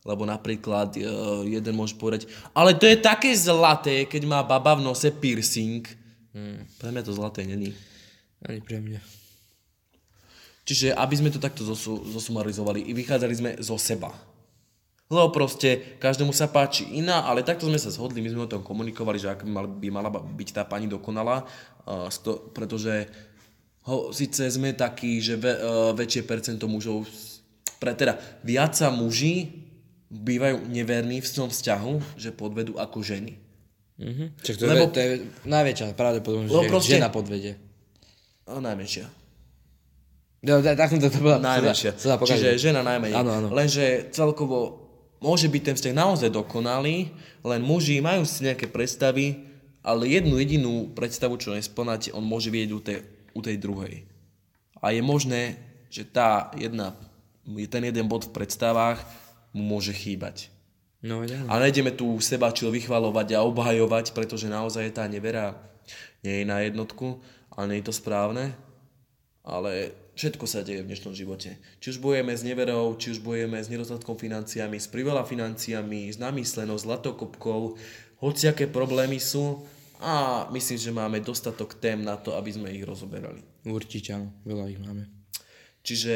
lebo 0.06 0.24
napríklad 0.24 0.96
e, 0.96 1.04
jeden 1.58 1.74
môže 1.76 1.98
povedať, 1.98 2.30
ale 2.56 2.72
to 2.72 2.88
je 2.88 2.96
také 2.96 3.34
zlaté, 3.34 4.08
keď 4.08 4.22
má 4.24 4.40
baba 4.40 4.78
v 4.78 4.84
nose 4.86 5.10
piercing. 5.12 5.84
Hmm. 6.32 6.64
Pre 6.80 6.88
mňa 6.88 7.02
to 7.04 7.12
zlaté 7.12 7.44
není. 7.44 7.74
Ani 8.46 8.62
pre 8.62 8.78
mňa. 8.78 9.00
Čiže 10.68 10.92
aby 10.92 11.14
sme 11.16 11.32
to 11.32 11.40
takto 11.40 11.64
zosu, 11.64 12.04
zosumarizovali, 12.12 12.84
i 12.84 12.92
vychádzali 12.92 13.34
sme 13.34 13.50
zo 13.58 13.80
seba. 13.80 14.12
Lebo 15.08 15.32
proste 15.32 15.96
každému 15.96 16.36
sa 16.36 16.52
páči 16.52 16.84
iná, 16.92 17.24
ale 17.24 17.40
takto 17.40 17.64
sme 17.64 17.80
sa 17.80 17.88
zhodli, 17.88 18.20
my 18.20 18.28
sme 18.28 18.44
o 18.44 18.52
tom 18.52 18.60
komunikovali, 18.60 19.16
že 19.16 19.32
ak 19.32 19.40
by 19.40 19.48
mal- 19.48 19.72
by 19.72 19.88
mala 19.88 20.12
byť 20.12 20.48
tá 20.52 20.62
pani 20.68 20.84
dokonalá, 20.84 21.48
sto, 22.12 22.52
pretože 22.52 23.08
ho, 23.88 24.12
síce 24.12 24.44
sme 24.52 24.76
takí, 24.76 25.24
že 25.24 25.40
ve, 25.40 25.56
uh, 25.56 25.96
väčšie 25.96 26.28
percento 26.28 26.68
mužov, 26.68 27.08
pre, 27.80 27.96
teda 27.96 28.20
viac 28.44 28.76
sa 28.76 28.92
muži 28.92 29.48
bývajú 30.12 30.68
neverní 30.68 31.24
v 31.24 31.28
tom 31.28 31.48
vzťahu, 31.48 32.20
že 32.20 32.32
podvedú 32.36 32.76
ako 32.76 33.00
ženy. 33.00 33.40
Mhm. 33.98 34.24
Čak 34.44 34.54
to, 34.60 34.64
Lebo- 34.68 34.88
je, 34.88 34.94
to 34.94 34.98
je 35.00 35.10
najväčšia 35.48 35.86
pravdepodobnosť, 35.96 36.52
že 36.52 36.70
proste- 36.70 36.94
žena 37.00 37.08
podvede. 37.08 37.52
A 38.48 38.60
najmenšia. 38.60 39.06
No, 40.38 40.62
tak, 40.62 40.78
som 40.86 41.02
to, 41.02 41.10
to 41.10 41.18
bola... 41.18 41.42
Najmenšia. 41.42 41.98
Sa 41.98 42.14
sa. 42.14 42.22
Čiže 42.22 42.70
žena 42.70 42.86
najmenej. 42.86 43.10
Áno, 43.10 43.30
áno. 43.42 43.48
Lenže 43.50 44.06
celkovo 44.14 44.86
môže 45.18 45.50
byť 45.50 45.62
ten 45.66 45.74
vzťah 45.74 45.94
naozaj 45.98 46.30
dokonalý, 46.30 47.10
len 47.42 47.60
muži 47.60 47.98
majú 47.98 48.22
si 48.22 48.46
nejaké 48.46 48.70
predstavy, 48.70 49.34
ale 49.82 50.06
jednu 50.06 50.38
jedinú 50.38 50.94
predstavu, 50.94 51.34
čo 51.42 51.58
nesplnáte, 51.58 52.14
on 52.14 52.22
môže 52.22 52.54
vidieť 52.54 52.70
u 52.70 52.78
tej, 52.78 53.02
u 53.38 53.40
tej 53.40 53.62
druhej. 53.62 54.10
A 54.82 54.90
je 54.90 55.02
možné, 55.02 55.62
že 55.86 56.02
tá 56.02 56.50
jedna, 56.58 56.98
ten 57.46 57.82
jeden 57.86 58.10
bod 58.10 58.26
v 58.26 58.34
predstavách 58.34 58.98
mu 59.54 59.62
môže 59.78 59.94
chýbať. 59.94 60.50
No, 60.98 61.22
áno. 61.22 61.46
A 61.46 61.62
nejdeme 61.62 61.94
tu 61.94 62.18
seba 62.18 62.50
čo 62.50 62.74
vychvalovať 62.74 63.38
a 63.38 63.46
obhajovať, 63.46 64.10
pretože 64.10 64.50
naozaj 64.50 64.98
tá 64.98 65.06
nevera 65.06 65.54
nie 66.26 66.42
je 66.42 66.44
na 66.44 66.66
jednotku, 66.66 67.22
ale 67.54 67.64
nie 67.70 67.78
je 67.78 67.86
to 67.86 67.94
správne. 67.94 68.50
Ale 69.46 69.94
všetko 70.18 70.44
sa 70.44 70.66
deje 70.66 70.82
v 70.82 70.90
dnešnom 70.90 71.14
živote. 71.14 71.56
Či 71.78 71.96
už 71.96 71.98
bojujeme 72.02 72.34
s 72.34 72.42
neverou, 72.42 72.98
či 72.98 73.14
už 73.14 73.22
bojujeme 73.22 73.62
s 73.62 73.70
nedostatkom 73.70 74.18
financiami, 74.18 74.76
s 74.76 74.90
priveľa 74.90 75.22
financiami, 75.24 76.10
s 76.10 76.18
namyslenou, 76.18 76.74
s 76.74 76.84
latokopkou, 76.84 77.78
hociaké 78.18 78.66
problémy 78.66 79.22
sú 79.22 79.62
a 79.98 80.46
myslím, 80.54 80.78
že 80.78 80.90
máme 80.94 81.18
dostatok 81.20 81.74
tém 81.74 82.02
na 82.04 82.14
to, 82.14 82.38
aby 82.38 82.54
sme 82.54 82.70
ich 82.70 82.86
rozoberali. 82.86 83.42
Určite 83.66 84.14
áno, 84.14 84.30
veľa 84.46 84.70
ich 84.70 84.78
máme. 84.78 85.10
Čiže 85.82 86.14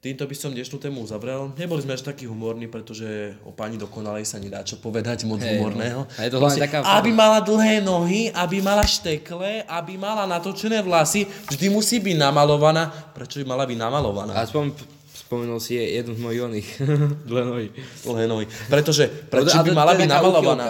týmto 0.00 0.24
by 0.24 0.34
som 0.34 0.50
dnešnú 0.50 0.80
tému 0.80 1.04
uzavrel. 1.04 1.52
Neboli 1.54 1.84
sme 1.84 1.94
až 1.94 2.02
takí 2.02 2.24
humorní, 2.24 2.66
pretože 2.66 3.36
o 3.44 3.52
pani 3.52 3.76
dokonalej 3.76 4.24
sa 4.24 4.40
nedá 4.40 4.64
čo 4.64 4.80
povedať 4.80 5.28
moc 5.28 5.38
Hej, 5.44 5.60
no. 5.60 5.68
humorného. 5.68 6.00
A 6.16 6.20
je 6.24 6.30
to 6.32 6.40
Proste, 6.40 6.64
taká- 6.64 6.82
Aby 6.82 7.12
mala 7.12 7.38
dlhé 7.44 7.84
nohy, 7.84 8.32
aby 8.32 8.58
mala 8.64 8.82
štekle, 8.82 9.68
aby 9.68 9.92
mala 10.00 10.24
natočené 10.24 10.80
vlasy, 10.80 11.28
vždy 11.52 11.66
musí 11.68 12.00
byť 12.00 12.16
namalovaná. 12.16 12.88
Prečo 13.12 13.38
by 13.44 13.46
mala 13.46 13.68
byť 13.68 13.78
namalovaná? 13.78 14.32
Aspoň 14.40 14.72
spomenul 15.14 15.60
si 15.62 15.78
je 15.78 15.84
jednu 16.00 16.16
z 16.16 16.20
mojich 16.24 16.42
oných. 16.42 16.68
Dle 17.30 17.42
nohy. 17.46 17.66
Dlhé 18.02 18.24
nohy. 18.26 18.46
Pretože, 18.66 19.06
prečo 19.06 19.62
by 19.62 19.70
mala 19.70 19.94
byť 19.94 20.08
namalovaná? 20.08 20.66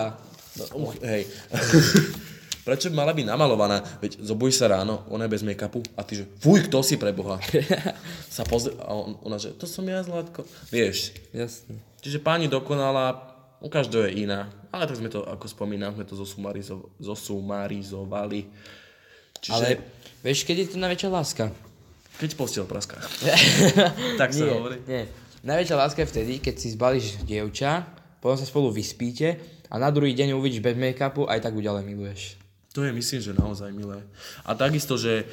No, 0.58 0.64
uch, 0.88 0.98
hej. 1.04 1.26
Prečo 2.66 2.92
by 2.92 2.96
mala 3.02 3.16
byť 3.16 3.26
namalovaná? 3.26 3.80
Veď 4.04 4.20
zobuj 4.20 4.52
sa 4.52 4.68
ráno, 4.68 5.02
ona 5.08 5.24
je 5.26 5.32
bez 5.32 5.42
make-upu 5.42 5.80
a 5.96 6.04
ty 6.04 6.20
že, 6.20 6.24
fuj, 6.38 6.68
kto 6.68 6.84
si 6.84 7.00
pre 7.00 7.10
Boha? 7.10 7.40
sa 8.34 8.44
pozrie, 8.44 8.76
a 8.78 8.92
on, 8.92 9.16
ona 9.24 9.40
že, 9.40 9.56
to 9.56 9.64
som 9.64 9.82
ja, 9.88 10.04
Zlatko. 10.04 10.44
Vieš, 10.68 11.16
Jasne. 11.32 11.80
Čiže 12.00 12.20
pani 12.20 12.48
dokonala, 12.48 13.32
u 13.60 13.68
každého 13.68 14.08
je 14.08 14.24
iná. 14.24 14.48
Ale 14.72 14.88
tak 14.88 15.00
sme 15.00 15.08
to, 15.12 15.24
ako 15.24 15.48
spomínam, 15.48 15.96
sme 15.96 16.04
to 16.04 16.16
zosumarizo- 16.16 16.88
zosumarizovali. 17.00 18.48
Čiže 19.40 19.56
Ale 19.56 19.68
vieš, 20.20 20.44
keď 20.44 20.56
je 20.56 20.66
to 20.76 20.78
najväčšia 20.80 21.10
láska? 21.10 21.44
keď 22.20 22.36
postel 22.36 22.68
praská. 22.68 23.00
tak 24.20 24.36
sa 24.36 24.44
nie, 24.44 24.52
hovorí. 24.52 24.76
nie. 24.84 25.08
Najväčšia 25.40 25.76
láska 25.80 26.04
je 26.04 26.10
vtedy, 26.12 26.32
keď 26.36 26.54
si 26.60 26.76
zbalíš 26.76 27.24
dievča, 27.24 27.88
potom 28.20 28.36
sa 28.36 28.44
spolu 28.44 28.68
vyspíte 28.68 29.40
a 29.70 29.74
na 29.78 29.88
druhý 29.94 30.12
deň 30.18 30.34
uvidíš 30.34 30.60
bez 30.60 30.74
make-upu, 30.74 31.30
aj 31.30 31.46
tak 31.46 31.54
ju 31.54 31.62
ďalej 31.62 31.86
miluješ. 31.86 32.34
To 32.74 32.82
je 32.82 32.90
myslím, 32.90 33.20
že 33.22 33.38
naozaj 33.38 33.70
milé. 33.70 34.02
A 34.42 34.54
takisto, 34.54 34.98
že 34.98 35.26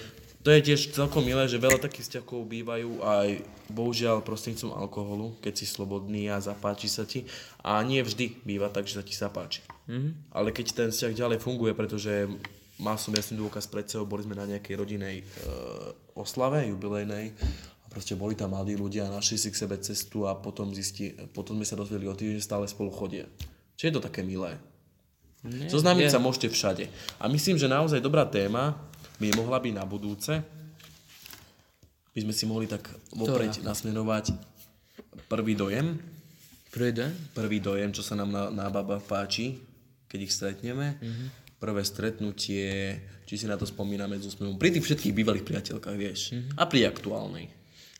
to 0.46 0.54
je 0.56 0.64
tiež 0.64 0.96
celkom 0.96 1.28
milé, 1.28 1.44
že 1.50 1.60
veľa 1.60 1.82
takých 1.82 2.08
vzťahov 2.08 2.48
bývajú 2.48 3.04
aj 3.04 3.44
bohužiaľ 3.68 4.24
prostredníctvom 4.24 4.74
alkoholu, 4.80 5.36
keď 5.44 5.54
si 5.60 5.66
slobodný 5.68 6.32
a 6.32 6.40
zapáči 6.40 6.88
sa 6.88 7.04
ti. 7.04 7.28
A 7.66 7.84
nie 7.84 8.00
vždy 8.00 8.48
býva 8.48 8.72
tak, 8.72 8.88
že 8.88 8.96
sa 8.96 9.04
ti 9.04 9.12
zapáči. 9.12 9.60
Mm-hmm. 9.92 10.32
Ale 10.32 10.56
keď 10.56 10.66
ten 10.72 10.90
vzťah 10.90 11.14
ďalej 11.14 11.44
funguje, 11.44 11.76
pretože 11.76 12.32
mal 12.80 12.96
som 12.96 13.12
jasný 13.12 13.42
dôkaz 13.42 13.68
pred 13.68 13.90
sebou, 13.90 14.08
boli 14.08 14.24
sme 14.24 14.38
na 14.38 14.48
nejakej 14.48 14.78
rodinej 14.78 15.16
e, 15.20 15.24
oslave, 16.16 16.70
jubilejnej 16.70 17.34
a 17.84 17.86
proste 17.90 18.14
boli 18.14 18.38
tam 18.38 18.54
mladí 18.54 18.78
ľudia 18.78 19.10
našli 19.10 19.36
si 19.36 19.50
k 19.50 19.60
sebe 19.68 19.76
cestu 19.82 20.30
a 20.30 20.38
potom, 20.38 20.72
zisti, 20.72 21.12
potom 21.34 21.58
sme 21.58 21.68
sa 21.68 21.76
dozvedeli 21.76 22.08
o 22.08 22.16
tým, 22.16 22.38
že 22.38 22.46
stále 22.46 22.70
spolu 22.70 22.94
chodia. 22.94 23.26
Čiže 23.78 23.88
je 23.94 23.96
to 23.96 24.08
také 24.10 24.26
milé. 24.26 24.58
Zoznámiť 25.46 26.10
je. 26.10 26.14
sa 26.14 26.20
môžete 26.20 26.50
všade. 26.50 26.90
A 27.22 27.30
myslím, 27.30 27.62
že 27.62 27.70
naozaj 27.70 28.02
dobrá 28.02 28.26
téma 28.26 28.74
by 29.22 29.38
mohla 29.38 29.62
byť 29.62 29.74
na 29.78 29.86
budúce. 29.86 30.34
By 32.12 32.20
sme 32.26 32.34
si 32.34 32.50
mohli 32.50 32.66
tak 32.66 32.90
vopred 33.14 33.62
nasmerovať 33.62 34.34
prvý 35.30 35.54
dojem. 35.54 36.02
Prvý 36.74 36.92
deň? 36.94 37.10
Prvý 37.38 37.58
dojem, 37.62 37.94
čo 37.94 38.02
sa 38.02 38.18
nám 38.18 38.30
na, 38.34 38.44
na 38.50 38.66
baba 38.74 38.98
páči, 38.98 39.62
keď 40.10 40.20
ich 40.26 40.34
stretneme. 40.34 40.98
Mm-hmm. 40.98 41.28
Prvé 41.62 41.82
stretnutie, 41.86 42.98
či 43.30 43.34
si 43.38 43.46
na 43.46 43.58
to 43.58 43.66
spomíname 43.70 44.18
s 44.18 44.26
úsmevom. 44.30 44.58
Pri 44.58 44.74
tých 44.74 44.86
všetkých 44.90 45.14
bývalých 45.14 45.46
priateľkách, 45.46 45.98
vieš. 45.98 46.34
Mm-hmm. 46.34 46.58
A 46.58 46.64
pri 46.66 46.80
aktuálnej. 46.90 47.46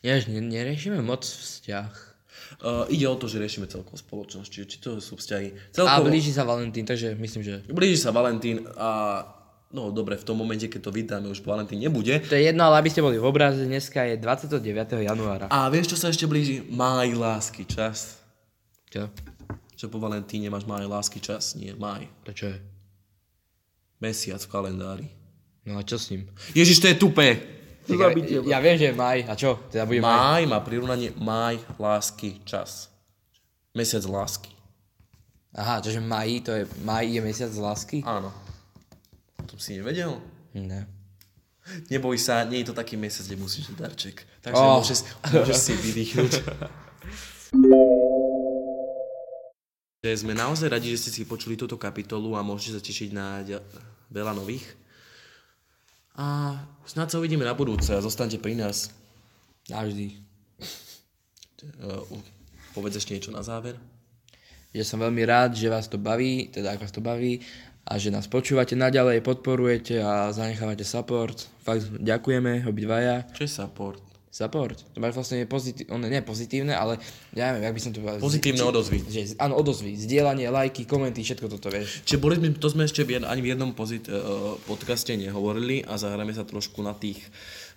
Ja, 0.02 0.18
ne, 0.26 0.42
neriešime 0.42 0.98
moc 1.02 1.26
vzťah. 1.26 2.17
Uh, 2.58 2.88
ide 2.88 3.06
o 3.06 3.14
to, 3.14 3.28
že 3.28 3.38
riešime 3.38 3.68
celkom 3.68 3.94
spoločnosť, 3.94 4.48
čiže 4.48 4.66
či 4.66 4.76
to 4.80 4.90
sú 4.98 5.20
vzťahy. 5.20 5.48
A 5.52 5.58
Celkovo, 5.72 6.08
blíži 6.08 6.32
sa 6.32 6.42
Valentín, 6.48 6.88
takže 6.88 7.14
myslím, 7.14 7.42
že 7.44 7.54
blíži 7.68 8.00
sa 8.00 8.10
Valentín 8.10 8.66
a 8.74 9.22
no 9.68 9.92
dobre, 9.92 10.16
v 10.16 10.24
tom 10.24 10.40
momente, 10.40 10.64
keď 10.64 10.80
to 10.88 10.90
vydáme, 10.90 11.28
už 11.28 11.44
Valentín 11.44 11.78
nebude. 11.78 12.24
to 12.24 12.34
je 12.34 12.48
jedno, 12.48 12.64
ale 12.72 12.80
aby 12.80 12.88
ste 12.88 13.04
boli 13.04 13.20
v 13.20 13.26
obraze, 13.28 13.68
dneska 13.68 14.08
je 14.08 14.16
29. 14.16 14.64
januára. 15.04 15.46
A 15.52 15.68
vieš, 15.68 15.92
čo 15.92 15.96
sa 16.00 16.08
ešte 16.08 16.24
blíži? 16.24 16.64
Maj, 16.72 17.12
lásky, 17.12 17.68
čas. 17.68 18.16
Čo? 18.88 19.12
Že 19.76 19.86
po 19.92 20.00
Valentíne 20.00 20.48
máš 20.48 20.64
maj, 20.64 20.88
lásky, 20.88 21.20
čas. 21.20 21.52
Nie, 21.54 21.76
maj. 21.76 22.08
To 22.24 22.32
čo 22.32 22.48
je? 22.50 22.58
Mesiac 24.00 24.40
v 24.40 24.50
kalendári. 24.50 25.06
No 25.68 25.76
a 25.76 25.84
čo 25.84 26.00
s 26.00 26.08
ním? 26.08 26.24
Ježiš, 26.56 26.80
to 26.80 26.88
je 26.88 26.96
tupé. 26.96 27.57
Ja, 27.88 28.12
ja 28.44 28.58
viem, 28.60 28.76
že 28.76 28.92
je 28.92 28.94
maj. 28.94 29.24
A 29.24 29.32
čo? 29.32 29.56
Teda 29.72 29.88
bude 29.88 30.04
maj. 30.04 30.12
Maj 30.12 30.42
má 30.44 30.58
prirovnanie 30.60 31.10
maj, 31.16 31.56
lásky, 31.80 32.44
čas. 32.44 32.92
Mesiac 33.72 34.04
lásky. 34.04 34.52
Aha, 35.56 35.80
čože 35.80 35.98
maj, 35.98 36.28
to 36.44 36.52
je, 36.52 36.68
maj 36.84 37.08
je 37.08 37.20
mesiac 37.24 37.48
lásky? 37.50 38.04
Áno. 38.04 38.28
To 39.48 39.56
si 39.56 39.80
nevedel? 39.80 40.20
Ne. 40.52 40.84
Neboj 41.88 42.16
sa, 42.16 42.44
nie 42.44 42.60
je 42.60 42.72
to 42.72 42.76
taký 42.76 42.96
mesiac, 42.96 43.24
kde 43.24 43.40
musíš 43.40 43.72
dať 43.72 43.76
darček. 43.80 44.16
Takže 44.44 44.60
Oh. 44.60 44.80
môžeš, 44.80 44.98
môžeš 45.32 45.56
si 45.56 45.72
vydýchnuť. 45.72 46.32
Že 49.98 50.24
sme 50.24 50.32
naozaj 50.32 50.70
radi, 50.70 50.94
že 50.94 51.00
ste 51.02 51.10
si 51.10 51.22
počuli 51.26 51.58
túto 51.58 51.74
kapitolu 51.74 52.38
a 52.38 52.46
môžete 52.46 52.78
sa 52.78 52.82
tešiť 52.82 53.10
na 53.10 53.42
veľa 54.08 54.30
nových. 54.30 54.62
A 56.18 56.58
snad 56.82 57.14
sa 57.14 57.22
uvidíme 57.22 57.46
na 57.46 57.54
budúce 57.54 57.94
a 57.94 58.02
zostaňte 58.02 58.42
pri 58.42 58.58
nás. 58.58 58.90
Navždy. 59.70 60.18
Uh, 61.78 62.02
povedz 62.74 62.98
ešte 62.98 63.14
niečo 63.14 63.30
na 63.30 63.46
záver. 63.46 63.78
Že 64.74 64.82
som 64.82 64.98
veľmi 64.98 65.22
rád, 65.22 65.54
že 65.54 65.70
vás 65.70 65.86
to 65.86 65.94
baví, 65.94 66.50
teda 66.50 66.74
ak 66.74 66.82
vás 66.82 66.90
to 66.90 66.98
baví 66.98 67.38
a 67.88 67.96
že 67.96 68.12
nás 68.12 68.26
počúvate 68.28 68.76
naďalej, 68.76 69.24
podporujete 69.24 70.02
a 70.02 70.28
zanechávate 70.34 70.84
support. 70.84 71.48
Fakt 71.64 71.88
ďakujeme 72.02 72.66
obidvaja. 72.66 73.24
Čo 73.32 73.46
je 73.46 73.50
support? 73.50 74.07
Support. 74.38 74.94
To 74.94 75.02
máš 75.02 75.18
vlastne 75.18 75.42
pozitívne, 75.50 76.06
nie 76.06 76.22
pozitívne, 76.22 76.70
ale 76.70 77.02
ja 77.34 77.50
neviem, 77.50 77.66
jak 77.66 77.74
by 77.74 77.82
som 77.82 77.90
to 77.90 77.98
povedal. 77.98 78.22
Pozitívne 78.22 78.62
Či- 78.62 78.70
odozvy. 78.70 78.98
Že, 79.02 79.20
áno, 79.42 79.58
odozvy. 79.58 79.98
Zdieľanie, 79.98 80.46
lajky, 80.46 80.86
komenty, 80.86 81.26
všetko 81.26 81.50
toto, 81.58 81.74
vieš. 81.74 82.06
Čiže 82.06 82.22
boli 82.22 82.38
sme, 82.38 82.54
to 82.54 82.70
sme 82.70 82.86
ešte 82.86 83.02
v 83.02 83.18
ani 83.18 83.42
v 83.42 83.58
jednom 83.58 83.74
pozit, 83.74 84.06
uh, 84.06 84.54
podcaste 84.70 85.10
nehovorili 85.18 85.82
a 85.82 85.98
zahráme 85.98 86.30
sa 86.30 86.46
trošku 86.46 86.78
na 86.86 86.94
tých 86.94 87.18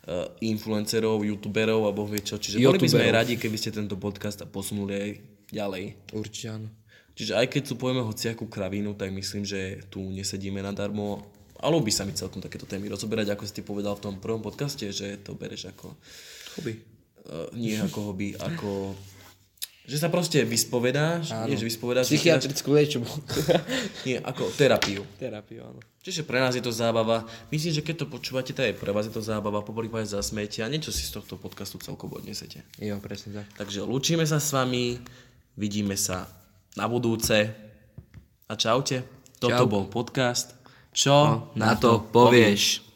uh, 0.05 0.29
influencerov, 0.37 1.25
youtuberov 1.25 1.89
a 1.89 1.91
boh 1.97 2.05
vie 2.05 2.21
čo. 2.21 2.37
Čiže 2.37 2.61
boli 2.61 2.77
by 2.77 2.93
sme 2.93 3.09
aj 3.09 3.13
radi, 3.25 3.33
keby 3.41 3.57
ste 3.57 3.73
tento 3.73 3.97
podcast 3.97 4.45
posunuli 4.45 4.93
aj 4.93 5.09
ďalej. 5.49 6.13
Určite 6.13 6.61
áno. 6.61 6.69
Čiže 7.17 7.41
aj 7.41 7.57
keď 7.57 7.61
tu 7.65 7.73
povieme 7.73 8.05
hociakú 8.05 8.45
kravínu, 8.45 8.93
tak 8.93 9.09
myslím, 9.09 9.49
že 9.49 9.81
tu 9.89 10.05
nesedíme 10.13 10.61
nadarmo. 10.61 11.25
A 11.57 11.73
ľúbi 11.73 11.89
sa 11.89 12.05
mi 12.05 12.13
celkom 12.13 12.37
takéto 12.37 12.69
témy 12.69 12.93
rozoberať, 12.93 13.33
ako 13.33 13.43
si 13.49 13.53
ty 13.57 13.61
povedal 13.65 13.97
v 13.97 14.03
tom 14.05 14.15
prvom 14.21 14.45
podcaste, 14.45 14.85
že 14.93 15.17
to 15.25 15.33
bereš 15.33 15.73
ako... 15.73 15.97
Hobby. 16.59 16.73
Uh, 17.21 17.47
nie 17.53 17.77
ako 17.77 17.99
hobby, 18.11 18.33
ako... 18.35 18.97
Že 19.81 19.97
sa 19.97 20.09
proste 20.13 20.45
vyspovedáš, 20.45 21.33
nie 21.49 21.57
že 21.57 21.65
vyspovedáš, 21.65 22.05
Psychiatrickú 22.07 22.69
liečbu. 22.77 23.07
nie, 24.07 24.21
ako 24.21 24.53
terapiu. 24.53 25.03
Terapiu, 25.17 25.65
áno. 25.65 25.81
Čiže 26.01 26.25
pre 26.25 26.41
nás 26.41 26.53
je 26.53 26.63
to 26.63 26.73
zábava. 26.73 27.25
Myslím, 27.49 27.77
že 27.77 27.85
keď 27.85 28.05
to 28.05 28.07
počúvate, 28.09 28.53
tak 28.53 28.71
aj 28.71 28.75
pre 28.77 28.93
vás 28.93 29.09
je 29.09 29.13
to 29.13 29.25
zábava, 29.25 29.65
po 29.65 29.73
prípade 29.73 30.09
zasmiete 30.09 30.61
a 30.61 30.69
niečo 30.69 30.93
si 30.93 31.05
z 31.05 31.17
tohto 31.17 31.37
podcastu 31.37 31.81
celkovo 31.81 32.21
odnesete. 32.21 32.61
Jo, 32.77 33.01
presne 33.01 33.41
tak. 33.41 33.47
Takže 33.57 33.85
lúčime 33.85 34.25
sa 34.25 34.37
s 34.37 34.53
vami, 34.53 35.01
vidíme 35.57 35.97
sa 35.97 36.29
na 36.77 36.85
budúce 36.89 37.53
a 38.49 38.53
čaute. 38.57 39.05
Toto 39.41 39.65
Čau. 39.65 39.69
bol 39.69 39.85
podcast. 39.89 40.53
Čo 40.93 41.49
Na 41.57 41.73
to 41.73 42.01
povieš. 42.01 42.90